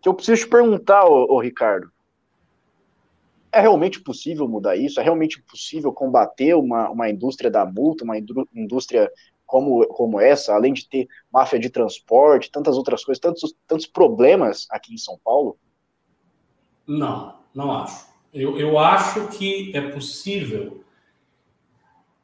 [0.00, 1.90] que eu preciso te perguntar, ô, ô Ricardo.
[3.54, 4.98] É realmente possível mudar isso?
[4.98, 8.18] É realmente possível combater uma, uma indústria da multa, uma
[8.52, 9.08] indústria
[9.46, 14.66] como, como essa, além de ter máfia de transporte, tantas outras coisas, tantos, tantos problemas
[14.70, 15.56] aqui em São Paulo?
[16.84, 18.06] Não, não acho.
[18.32, 20.82] Eu, eu acho que é possível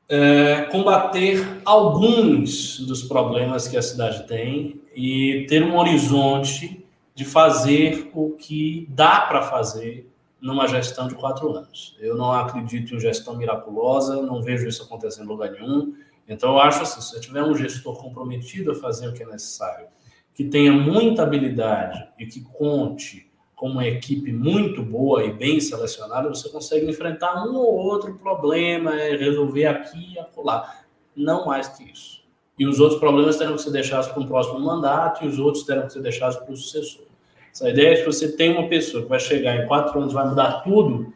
[0.08, 8.10] é, combater alguns dos problemas que a cidade tem e ter um horizonte de fazer
[8.12, 10.09] o que dá para fazer
[10.40, 11.96] numa gestão de quatro anos.
[12.00, 15.94] Eu não acredito em gestão miraculosa, não vejo isso acontecendo em lugar nenhum.
[16.26, 19.26] Então, eu acho assim: se você tiver um gestor comprometido a fazer o que é
[19.26, 19.88] necessário,
[20.34, 26.30] que tenha muita habilidade e que conte com uma equipe muito boa e bem selecionada,
[26.30, 30.82] você consegue enfrentar um ou outro problema, resolver aqui e acolá.
[31.14, 32.24] Não mais que isso.
[32.58, 35.64] E os outros problemas terão que ser deixados para um próximo mandato e os outros
[35.64, 37.09] terão que ser deixados para o sucessor.
[37.52, 40.26] Essa ideia é que você tem uma pessoa que vai chegar em quatro anos vai
[40.26, 41.12] mudar tudo,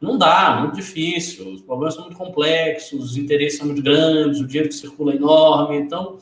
[0.00, 1.52] não dá, muito difícil.
[1.52, 5.16] Os problemas são muito complexos, os interesses são muito grandes, o dinheiro que circula é
[5.16, 5.78] enorme.
[5.78, 6.18] Então,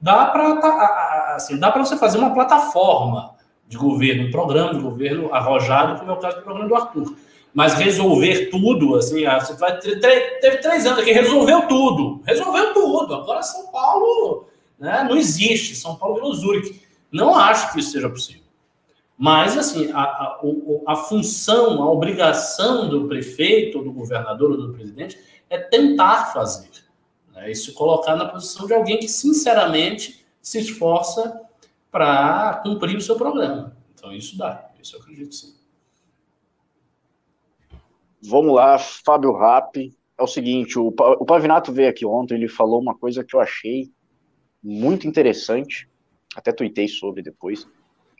[0.00, 3.34] dá para tá, assim, dá você fazer uma plataforma
[3.68, 7.16] de governo, um programa de governo arrojado, como é o caso do programa do Arthur.
[7.52, 13.14] Mas resolver tudo, assim, ah, você vai, teve três anos aqui, resolveu tudo, resolveu tudo.
[13.14, 14.46] Agora São Paulo
[14.78, 16.80] né, não existe, São Paulo virou Zurich.
[17.10, 18.45] Não acho que isso seja possível.
[19.18, 20.40] Mas, assim, a, a,
[20.86, 26.68] a função, a obrigação do prefeito, do governador, ou do presidente, é tentar fazer.
[27.32, 31.40] Né, e se colocar na posição de alguém que, sinceramente, se esforça
[31.90, 33.76] para cumprir o seu programa.
[33.94, 34.70] Então, isso dá.
[34.80, 35.54] Isso eu acredito sim.
[38.22, 39.76] Vamos lá, Fábio Rapp.
[40.18, 43.40] É o seguinte, o, o Pavinato veio aqui ontem, ele falou uma coisa que eu
[43.40, 43.90] achei
[44.62, 45.88] muito interessante,
[46.34, 47.68] até tuitei sobre depois,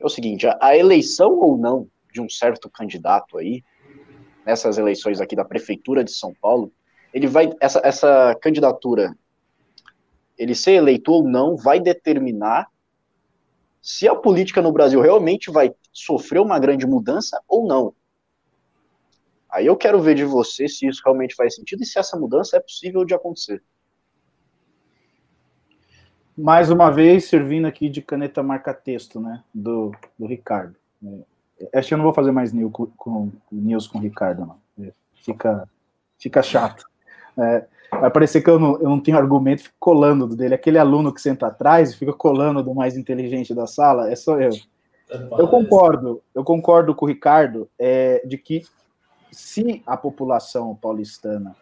[0.00, 3.62] é o seguinte, a, a eleição ou não de um certo candidato aí,
[4.44, 6.72] nessas eleições aqui da Prefeitura de São Paulo,
[7.12, 9.16] ele vai, essa, essa candidatura,
[10.38, 12.68] ele ser eleito ou não, vai determinar
[13.80, 17.94] se a política no Brasil realmente vai sofrer uma grande mudança ou não.
[19.50, 22.56] Aí eu quero ver de você se isso realmente faz sentido e se essa mudança
[22.56, 23.62] é possível de acontecer
[26.36, 30.76] mais uma vez servindo aqui de caneta marca-texto, né, do, do Ricardo.
[31.72, 34.86] É, acho que eu não vou fazer mais news com, news com o Ricardo, não.
[34.86, 35.68] É, fica,
[36.18, 36.84] fica chato.
[37.38, 40.54] É, vai parecer que eu não, eu não tenho argumento, fico colando dele.
[40.54, 44.38] Aquele aluno que senta atrás e fica colando do mais inteligente da sala, é só
[44.38, 44.50] eu.
[45.38, 48.62] Eu concordo, eu concordo com o Ricardo é, de que
[49.30, 51.54] se a população paulistana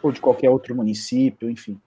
[0.00, 1.80] ou de qualquer outro município, enfim,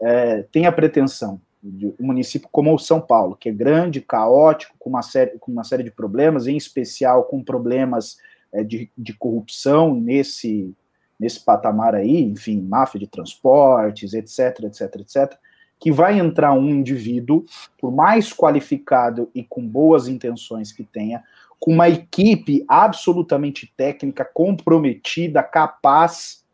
[0.00, 4.74] é, tem a pretensão de um município como o São Paulo, que é grande, caótico,
[4.78, 8.16] com uma série, com uma série de problemas, em especial com problemas
[8.52, 10.74] é, de, de corrupção nesse,
[11.18, 15.38] nesse patamar aí, enfim, máfia de transportes, etc, etc, etc,
[15.78, 17.44] que vai entrar um indivíduo,
[17.78, 21.22] por mais qualificado e com boas intenções que tenha,
[21.58, 26.44] com uma equipe absolutamente técnica, comprometida, capaz,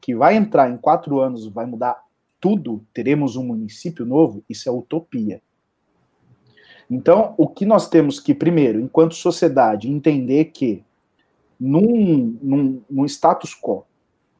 [0.00, 2.02] que vai entrar em quatro anos, vai mudar
[2.40, 5.42] tudo teremos um município novo, isso é utopia.
[6.90, 10.82] Então, o que nós temos que, primeiro, enquanto sociedade, entender que
[11.58, 13.84] num, num, num status quo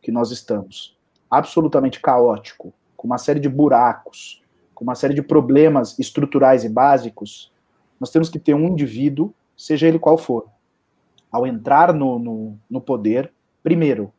[0.02, 0.96] que nós estamos,
[1.30, 4.42] absolutamente caótico, com uma série de buracos,
[4.74, 7.52] com uma série de problemas estruturais e básicos,
[8.00, 10.46] nós temos que ter um indivíduo seja ele qual for,
[11.30, 13.30] ao entrar no, no, no poder,
[13.62, 14.10] primeiro,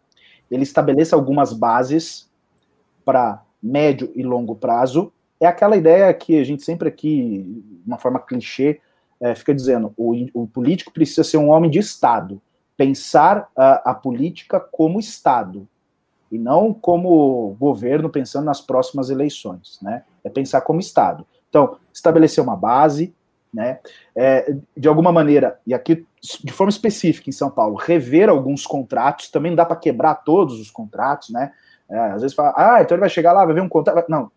[0.52, 2.30] ele estabeleça algumas bases
[3.04, 5.12] para médio e longo prazo.
[5.40, 8.80] É aquela ideia que a gente sempre aqui, de uma forma clichê,
[9.20, 12.42] é, fica dizendo: o, o, político precisa ser um homem de Estado,
[12.76, 15.68] pensar a, a política como Estado
[16.32, 20.04] e não como governo pensando nas próximas eleições, né?
[20.24, 21.26] É pensar como Estado.
[21.50, 23.14] Então, estabelecer uma base,
[23.54, 23.80] né?
[24.16, 29.30] É, de alguma maneira, e aqui de forma específica em São Paulo, rever alguns contratos,
[29.30, 31.52] também não dá para quebrar todos os contratos, né?
[31.92, 34.10] É, às vezes fala, ah, então ele vai chegar lá, vai ver um contrato.
[34.10, 34.32] Não,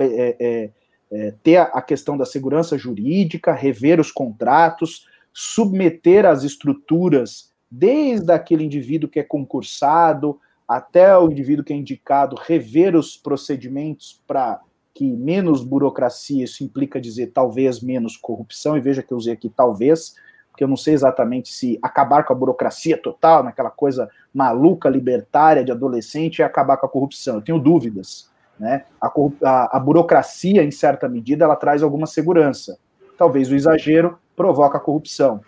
[0.00, 0.70] é, é,
[1.12, 8.64] é, ter a questão da segurança jurídica, rever os contratos, submeter as estruturas, desde aquele
[8.64, 14.60] indivíduo que é concursado até o indivíduo que é indicado, rever os procedimentos para
[14.94, 19.50] que menos burocracia, isso implica dizer talvez menos corrupção, e veja que eu usei aqui
[19.50, 20.14] talvez,
[20.56, 25.62] porque eu não sei exatamente se acabar com a burocracia total, naquela coisa maluca, libertária
[25.62, 27.34] de adolescente, é acabar com a corrupção.
[27.34, 28.30] Eu tenho dúvidas.
[28.58, 28.86] Né?
[28.98, 29.12] A,
[29.44, 32.78] a, a burocracia, em certa medida, ela traz alguma segurança.
[33.18, 35.42] Talvez o exagero provoque a corrupção.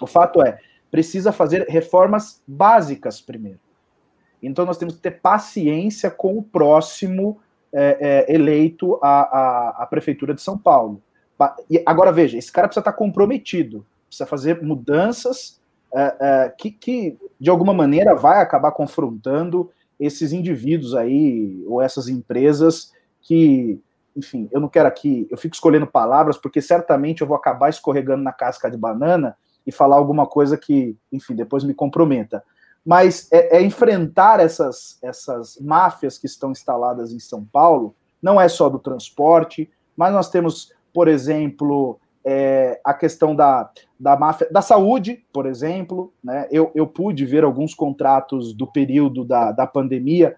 [0.00, 0.58] O fato é,
[0.90, 3.60] precisa fazer reformas básicas primeiro.
[4.42, 7.38] Então nós temos que ter paciência com o próximo
[7.72, 11.00] é, é, eleito à, à, à, prefeitura de São Paulo.
[11.70, 15.60] E agora veja, esse cara precisa estar comprometido, precisa fazer mudanças
[15.94, 22.08] é, é, que, que, de alguma maneira, vai acabar confrontando esses indivíduos aí, ou essas
[22.08, 22.92] empresas
[23.22, 23.80] que,
[24.16, 28.22] enfim, eu não quero aqui, eu fico escolhendo palavras, porque certamente eu vou acabar escorregando
[28.22, 29.36] na casca de banana
[29.66, 32.42] e falar alguma coisa que, enfim, depois me comprometa.
[32.84, 38.48] Mas é, é, enfrentar essas, essas máfias que estão instaladas em São Paulo, não é
[38.48, 43.70] só do transporte, mas nós temos, por exemplo, é, a questão da,
[44.00, 46.48] da máfia, da saúde, por exemplo, né?
[46.50, 50.36] eu, eu pude ver alguns contratos do período da, da pandemia,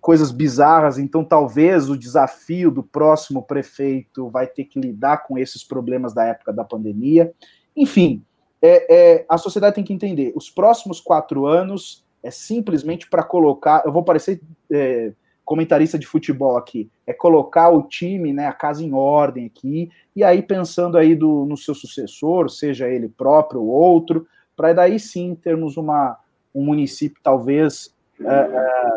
[0.00, 5.62] coisas bizarras, então talvez o desafio do próximo prefeito vai ter que lidar com esses
[5.62, 7.32] problemas da época da pandemia.
[7.76, 8.24] Enfim,
[8.60, 13.84] é, é, a sociedade tem que entender, os próximos quatro anos é simplesmente para colocar,
[13.86, 14.40] eu vou parecer
[14.72, 15.12] é,
[15.52, 20.24] comentarista de futebol aqui, é colocar o time, né, a casa em ordem aqui, e
[20.24, 24.26] aí pensando aí do, no seu sucessor, seja ele próprio ou outro,
[24.56, 26.18] para daí sim termos uma,
[26.54, 28.96] um município talvez, é, é,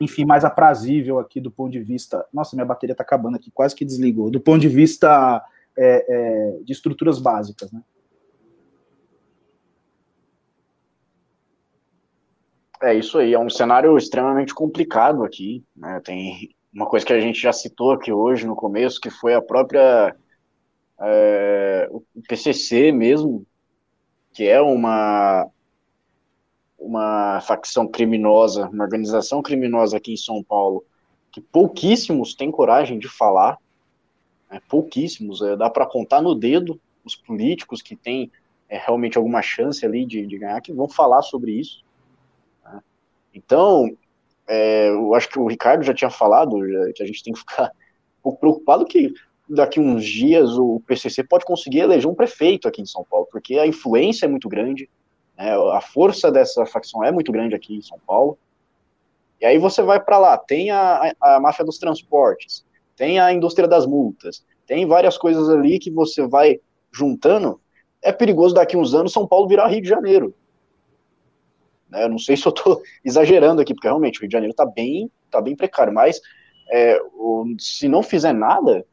[0.00, 3.76] enfim, mais aprazível aqui do ponto de vista, nossa, minha bateria está acabando aqui, quase
[3.76, 5.44] que desligou, do ponto de vista
[5.76, 7.82] é, de estruturas básicas, né.
[12.82, 15.64] É isso aí, é um cenário extremamente complicado aqui.
[15.74, 16.00] Né?
[16.04, 19.40] Tem uma coisa que a gente já citou aqui hoje no começo, que foi a
[19.40, 20.14] própria
[21.00, 23.46] é, o PCC mesmo,
[24.32, 25.48] que é uma
[26.78, 30.84] uma facção criminosa, uma organização criminosa aqui em São Paulo,
[31.32, 33.58] que pouquíssimos têm coragem de falar,
[34.50, 34.60] né?
[34.68, 38.30] pouquíssimos, é, dá para contar no dedo os políticos que têm
[38.68, 41.84] é, realmente alguma chance ali de, de ganhar, que vão falar sobre isso.
[43.36, 43.90] Então,
[44.48, 47.40] é, eu acho que o Ricardo já tinha falado já, que a gente tem que
[47.40, 47.70] ficar
[48.18, 49.12] um pouco preocupado que
[49.48, 53.58] daqui uns dias o PCC pode conseguir eleger um prefeito aqui em São Paulo, porque
[53.58, 54.88] a influência é muito grande,
[55.36, 58.38] né, a força dessa facção é muito grande aqui em São Paulo.
[59.40, 62.64] E aí você vai para lá, tem a, a, a máfia dos transportes,
[62.96, 66.58] tem a indústria das multas, tem várias coisas ali que você vai
[66.90, 67.60] juntando.
[68.02, 70.34] É perigoso daqui uns anos São Paulo virar Rio de Janeiro.
[71.88, 72.04] Né?
[72.04, 74.66] Eu não sei se eu estou exagerando aqui, porque realmente o Rio de Janeiro está
[74.66, 76.20] bem, tá bem precário, mas
[76.70, 78.84] é, o, se não fizer nada,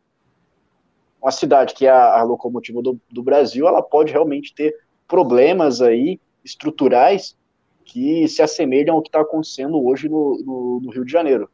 [1.22, 4.76] uma cidade que é a, a locomotiva do, do, Brasil, ela pode realmente ter
[5.08, 7.38] problemas aí estruturais
[7.86, 11.50] que se assemelham ao que está acontecendo hoje no, no, no, Rio de Janeiro.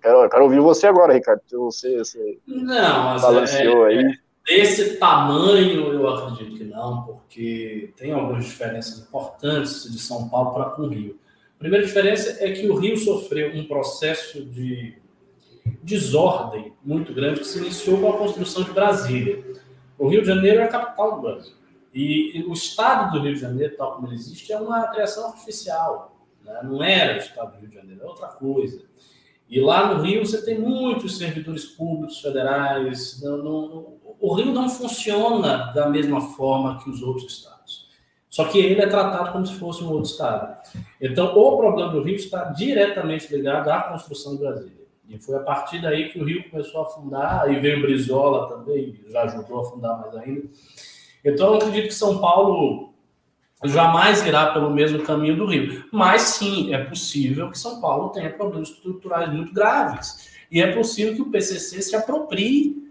[0.00, 1.40] Quero, quero ouvir você agora, Ricardo.
[1.50, 4.04] Você, você não, mas balanceou é, aí.
[4.04, 10.52] É Desse tamanho, eu acredito que não, porque tem algumas diferenças importantes de São Paulo
[10.52, 11.18] para o Rio.
[11.56, 14.98] A primeira diferença é que o Rio sofreu um processo de
[15.82, 19.42] desordem muito grande que se iniciou com a construção de Brasília.
[19.98, 21.54] O Rio de Janeiro é a capital do Brasil.
[21.94, 26.18] E o estado do Rio de Janeiro, tal como ele existe, é uma criação artificial.
[26.44, 26.60] Né?
[26.64, 28.82] Não era o estado do Rio de Janeiro, é outra coisa.
[29.48, 33.22] E lá no Rio você tem muitos servidores públicos federais.
[33.22, 37.86] No, no, o Rio não funciona da mesma forma que os outros estados.
[38.30, 40.56] Só que ele é tratado como se fosse um outro estado.
[40.98, 44.86] Então, o problema do Rio está diretamente ligado à construção de Brasília.
[45.06, 48.98] E foi a partir daí que o Rio começou a afundar, e veio Brizola também,
[49.10, 50.48] já ajudou a afundar mais ainda.
[51.22, 52.94] Então, eu acredito que São Paulo
[53.62, 55.84] jamais irá pelo mesmo caminho do Rio.
[55.92, 60.30] Mas sim, é possível que São Paulo tenha problemas estruturais muito graves.
[60.50, 62.83] E é possível que o PCC se aproprie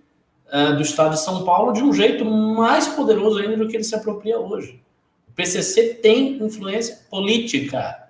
[0.54, 3.84] uh, do Estado de São Paulo de um jeito mais poderoso ainda do que ele
[3.84, 4.80] se apropria hoje.
[5.28, 8.04] O PCC tem influência política.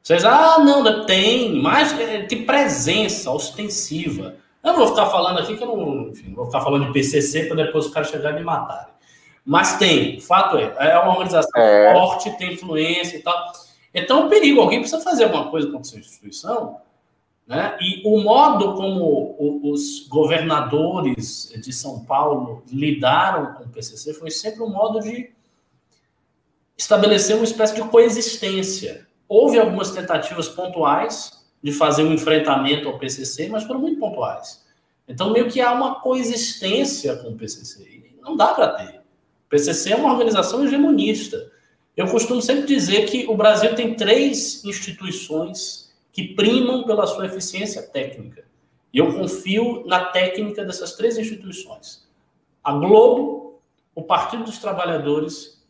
[0.00, 1.92] Vocês, ah, não, tem, mas
[2.28, 4.36] tem presença ostensiva.
[4.62, 6.92] Eu não vou ficar falando aqui que eu não, enfim, não vou ficar falando de
[6.92, 8.92] PCC para depois os caras chegarem e me matarem.
[9.44, 11.92] Mas tem, o fato é, é uma organização é.
[11.92, 13.34] forte, tem influência e tal.
[13.92, 16.78] Então, é um perigo, alguém precisa fazer alguma coisa contra essa instituição,
[17.46, 17.76] né?
[17.80, 19.36] E o modo como
[19.70, 25.30] os governadores de São Paulo lidaram com o PCC foi sempre um modo de
[26.76, 29.06] estabelecer uma espécie de coexistência.
[29.28, 34.64] Houve algumas tentativas pontuais de fazer um enfrentamento ao PCC, mas foram muito pontuais.
[35.06, 38.04] Então, meio que há uma coexistência com o PCC.
[38.22, 39.00] Não dá para ter.
[39.48, 41.52] PCC é uma organização hegemonista.
[41.96, 45.83] Eu costumo sempre dizer que o Brasil tem três instituições
[46.14, 48.44] que primam pela sua eficiência técnica.
[48.92, 52.08] E eu confio na técnica dessas três instituições:
[52.62, 53.60] a Globo,
[53.94, 55.62] o Partido dos Trabalhadores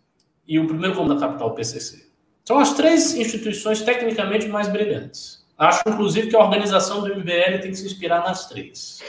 [0.47, 2.07] e o primeiro comando da capital, o PCC.
[2.45, 5.43] São as três instituições tecnicamente mais brilhantes.
[5.57, 9.01] Acho, inclusive, que a organização do MBL tem que se inspirar nas três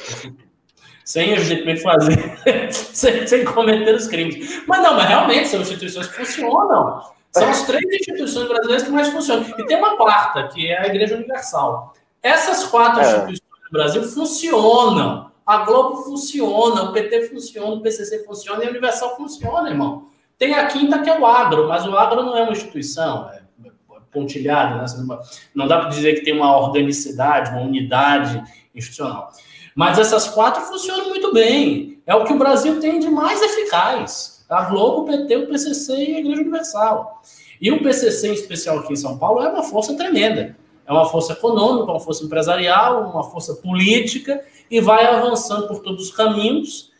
[1.05, 2.35] sem evidentemente fazer,
[2.73, 4.63] sem, sem, cometer os crimes.
[4.67, 7.14] Mas não, mas realmente são instituições que funcionam.
[7.35, 9.45] São as três instituições brasileiras que mais funcionam.
[9.57, 11.93] E tem uma quarta, que é a Igreja Universal.
[12.23, 13.03] Essas quatro é.
[13.03, 15.31] instituições do Brasil funcionam.
[15.45, 20.07] A Globo funciona, o PT funciona, o PCC funciona e a Universal funciona, irmão.
[20.37, 23.41] Tem a quinta que é o agro, mas o agro não é uma instituição, é
[24.11, 25.19] pontilhado, né?
[25.53, 28.41] Não dá para dizer que tem uma organicidade, uma unidade
[28.73, 29.29] institucional.
[29.75, 32.01] Mas essas quatro funcionam muito bem.
[32.07, 34.34] É o que o Brasil tem de mais eficaz.
[34.49, 37.21] A Globo, o PT, o PCC e a Igreja Universal.
[37.59, 40.55] E o PCC, em especial aqui em São Paulo, é uma força tremenda.
[40.85, 46.09] É uma força econômica, uma força empresarial, uma força política e vai avançando por todos
[46.09, 46.91] os caminhos.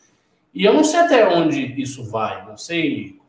[0.53, 3.19] E eu não sei até onde isso vai, não sei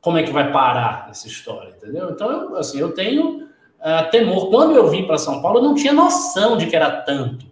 [0.00, 2.10] como é que vai parar essa história, entendeu?
[2.10, 3.42] Então, eu, assim, eu tenho
[3.78, 4.50] uh, temor.
[4.50, 7.46] Quando eu vim para São Paulo, eu não tinha noção de que era tanto.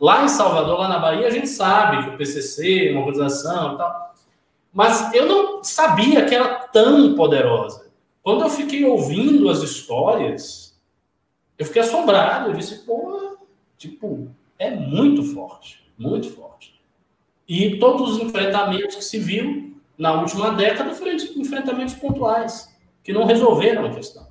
[0.00, 3.78] Lá em Salvador, lá na Bahia, a gente sabe que o PCC uma organização e
[3.78, 4.03] tal.
[4.74, 7.92] Mas eu não sabia que era tão poderosa.
[8.24, 10.76] Quando eu fiquei ouvindo as histórias,
[11.56, 12.50] eu fiquei assombrado.
[12.50, 13.38] Eu disse, pô,
[13.78, 14.28] tipo,
[14.58, 16.74] é muito forte, muito forte.
[17.46, 22.74] E todos os enfrentamentos que se viu na última década foram enfrentamentos pontuais,
[23.04, 24.26] que não resolveram a questão.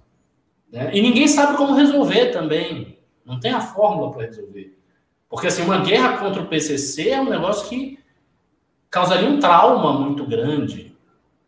[0.70, 0.92] Né?
[0.94, 2.98] E ninguém sabe como resolver também.
[3.26, 4.78] Não tem a fórmula para resolver.
[5.30, 7.98] Porque assim, uma guerra contra o PCC é um negócio que
[8.94, 10.96] causaria um trauma muito grande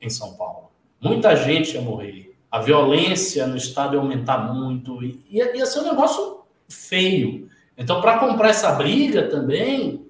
[0.01, 0.71] em São Paulo.
[0.99, 2.35] Muita gente ia morrer.
[2.49, 5.03] A violência no estado ia aumentar muito.
[5.03, 7.47] E ia, ia ser um negócio feio.
[7.77, 10.07] Então, para comprar essa briga também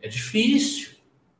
[0.00, 0.90] é difícil.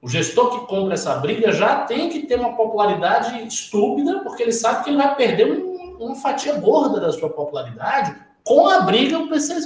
[0.00, 4.52] O gestor que compra essa briga já tem que ter uma popularidade estúpida, porque ele
[4.52, 9.18] sabe que ele vai perder um, uma fatia gorda da sua popularidade com a briga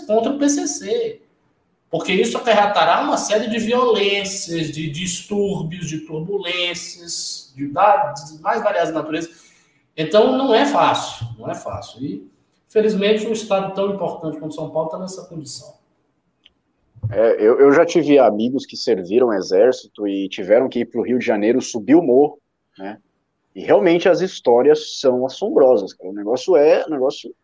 [0.07, 1.21] contra o PCC
[1.91, 8.93] porque isso acarretará uma série de violências, de distúrbios, de turbulências, de, de mais variadas
[8.93, 9.47] naturezas.
[9.97, 12.05] Então, não é fácil, não é fácil.
[12.05, 12.31] E,
[12.69, 15.75] felizmente, um estado tão importante como São Paulo está nessa condição.
[17.11, 21.05] É, eu, eu, já tive amigos que serviram exército e tiveram que ir para o
[21.05, 22.39] Rio de Janeiro subir o morro,
[22.77, 22.99] né?
[23.55, 26.11] E realmente as histórias são assombrosas, cara.
[26.11, 27.35] O negócio é, o negócio,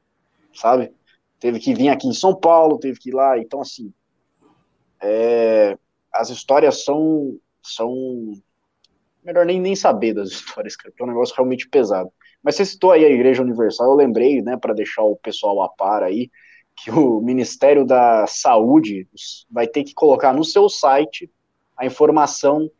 [0.53, 0.93] sabe?
[1.39, 3.93] Teve que vir aqui em São Paulo, teve que ir lá, então assim,
[5.03, 5.77] é,
[6.13, 8.33] as histórias são, são.
[9.25, 12.11] Melhor nem, nem saber das histórias, cara, porque é um negócio realmente pesado.
[12.43, 15.69] Mas você citou aí a Igreja Universal, eu lembrei, né, para deixar o pessoal a
[15.69, 16.31] par aí,
[16.75, 19.07] que o Ministério da Saúde
[19.51, 21.31] vai ter que colocar no seu site
[21.77, 22.71] a informação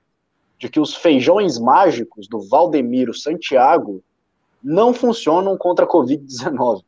[0.59, 4.03] de que os feijões mágicos do Valdemiro Santiago
[4.63, 6.85] não funcionam contra a Covid-19.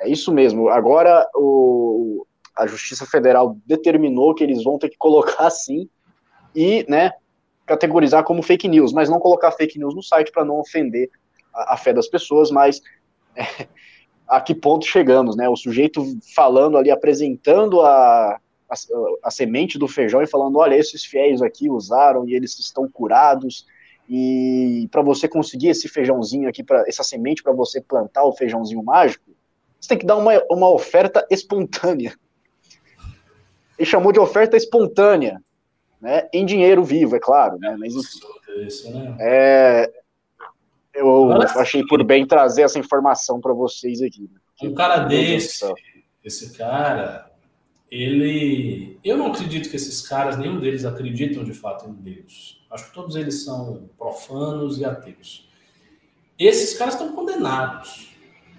[0.00, 0.68] É isso mesmo.
[0.68, 5.88] Agora, o, a Justiça Federal determinou que eles vão ter que colocar assim
[6.54, 7.12] e, né,
[7.66, 11.08] categorizar como fake news, mas não colocar fake news no site para não ofender
[11.54, 12.80] a, a, fé das pessoas, mas
[13.36, 13.66] é,
[14.26, 15.48] a que ponto chegamos, né?
[15.48, 16.04] O sujeito
[16.34, 18.74] falando ali, apresentando a, a,
[19.24, 23.66] a semente do feijão e falando, olha, esses fiéis aqui usaram e eles estão curados,
[24.08, 28.82] e para você conseguir esse feijãozinho aqui, para essa semente para você plantar o feijãozinho
[28.82, 29.30] mágico,
[29.80, 32.18] você tem que dar uma, uma oferta espontânea
[33.80, 35.42] ele chamou de oferta espontânea,
[35.98, 38.18] né, em dinheiro vivo, é claro, né, mas enfim.
[38.58, 39.16] Esse, né?
[39.18, 39.90] É,
[40.94, 44.28] eu achei por bem trazer essa informação para vocês aqui.
[44.62, 45.64] Um cara desse,
[46.22, 47.30] esse cara,
[47.90, 48.98] ele.
[49.02, 52.62] Eu não acredito que esses caras, nenhum deles acreditam de fato em Deus.
[52.70, 55.48] Acho que todos eles são profanos e ateus.
[56.38, 58.14] Esses caras estão condenados.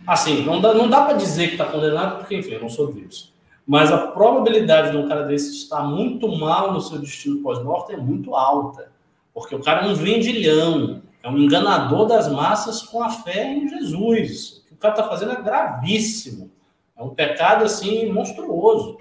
[0.08, 2.92] Assim, não dá, não dá para dizer que está condenado, porque, enfim, eu não sou
[2.92, 3.31] Deus.
[3.66, 7.98] Mas a probabilidade de um cara desse estar muito mal no seu destino pós-morte é
[7.98, 8.92] muito alta.
[9.34, 13.68] Porque o cara é um vendilhão, é um enganador das massas com a fé em
[13.68, 14.64] Jesus.
[14.64, 16.52] O que o cara está fazendo é gravíssimo.
[16.98, 18.98] É um pecado, assim, monstruoso.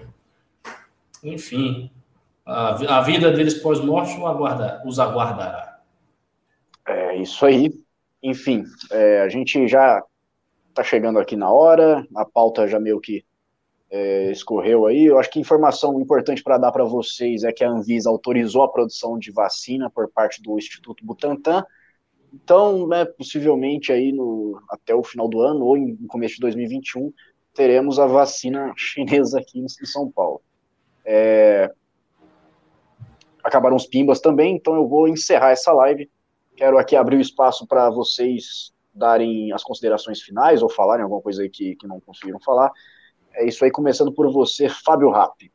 [1.23, 1.91] Enfim,
[2.45, 4.17] a, vida deles pós-morte
[4.85, 5.79] os aguardará.
[6.87, 7.71] É isso aí.
[8.23, 10.03] Enfim, é, a gente já
[10.69, 13.23] está chegando aqui na hora, a pauta já meio que
[13.91, 15.05] é, escorreu aí.
[15.05, 18.71] Eu acho que informação importante para dar para vocês é que a Anvisa autorizou a
[18.71, 21.63] produção de vacina por parte do Instituto Butantan.
[22.33, 27.11] Então, né, possivelmente aí no, até o final do ano ou no começo de 2021
[27.53, 30.41] teremos a vacina chinesa aqui em, em São Paulo.
[31.03, 31.69] É,
[33.43, 36.09] acabaram os pimbas também, então eu vou encerrar essa live.
[36.55, 41.41] Quero aqui abrir o espaço para vocês darem as considerações finais ou falarem alguma coisa
[41.41, 42.71] aí que, que não conseguiram falar.
[43.33, 45.51] É isso aí, começando por você, Fábio Rapp.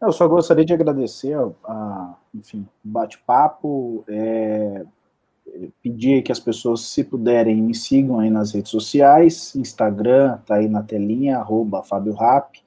[0.00, 4.84] Eu só gostaria de agradecer a, a enfim, bate-papo, é,
[5.82, 10.68] pedir que as pessoas, se puderem, me sigam aí nas redes sociais, Instagram, tá aí
[10.68, 12.62] na telinha, arroba Fábio Rapp,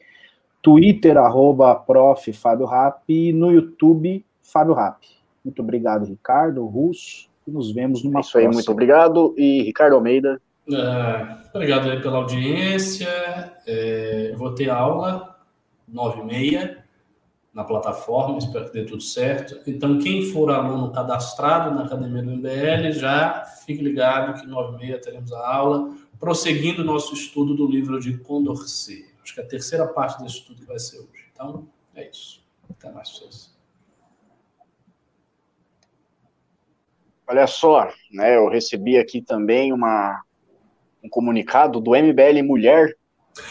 [0.61, 2.33] Twitter, arroba prof.
[2.33, 2.67] Fábio
[3.07, 5.07] e no YouTube, Fábio Rapp.
[5.43, 8.51] Muito obrigado, Ricardo, Russo, e nos vemos numa Isso próxima.
[8.51, 10.41] aí, muito obrigado, e Ricardo Almeida.
[10.69, 13.07] É, obrigado aí pela audiência.
[13.65, 15.39] É, vou ter aula
[15.87, 16.85] nove e meia
[17.53, 19.59] na plataforma, espero que dê tudo certo.
[19.69, 24.79] Então, quem for aluno cadastrado na Academia do MBL, já fique ligado que nove e
[24.79, 29.05] meia teremos a aula, prosseguindo o nosso estudo do livro de Condorcet.
[29.21, 31.25] Acho que é a terceira parte desse estudo que vai ser hoje.
[31.33, 32.41] Então, é isso.
[32.69, 33.51] Até mais vocês.
[37.27, 40.21] Olha só, né, eu recebi aqui também uma,
[41.03, 42.95] um comunicado do MBL Mulher.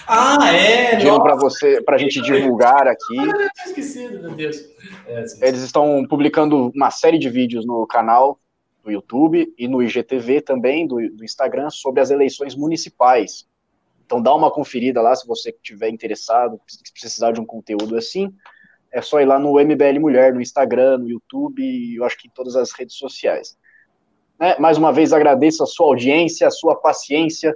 [0.07, 0.91] Ah, é?
[0.91, 3.19] Pedindo para você, para a gente divulgar aqui.
[3.19, 4.57] Ah, esquecido, meu Deus.
[5.07, 5.45] É, sim, sim.
[5.45, 8.39] Eles estão publicando uma série de vídeos no canal
[8.85, 13.47] do YouTube e no IGTV também, do, do Instagram, sobre as eleições municipais.
[14.05, 18.35] Então dá uma conferida lá se você estiver interessado, se precisar de um conteúdo assim.
[18.93, 22.31] É só ir lá no MBL Mulher, no Instagram, no YouTube eu acho que em
[22.31, 23.57] todas as redes sociais.
[24.41, 24.57] Né?
[24.59, 27.55] Mais uma vez agradeço a sua audiência, a sua paciência,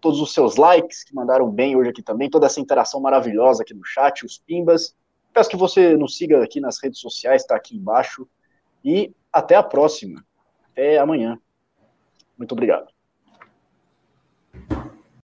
[0.00, 3.72] todos os seus likes que mandaram bem hoje aqui também, toda essa interação maravilhosa aqui
[3.72, 4.94] no chat, os pimbas.
[5.32, 8.28] Peço que você nos siga aqui nas redes sociais, está aqui embaixo.
[8.84, 10.24] E até a próxima.
[10.72, 11.38] Até amanhã.
[12.36, 12.97] Muito obrigado.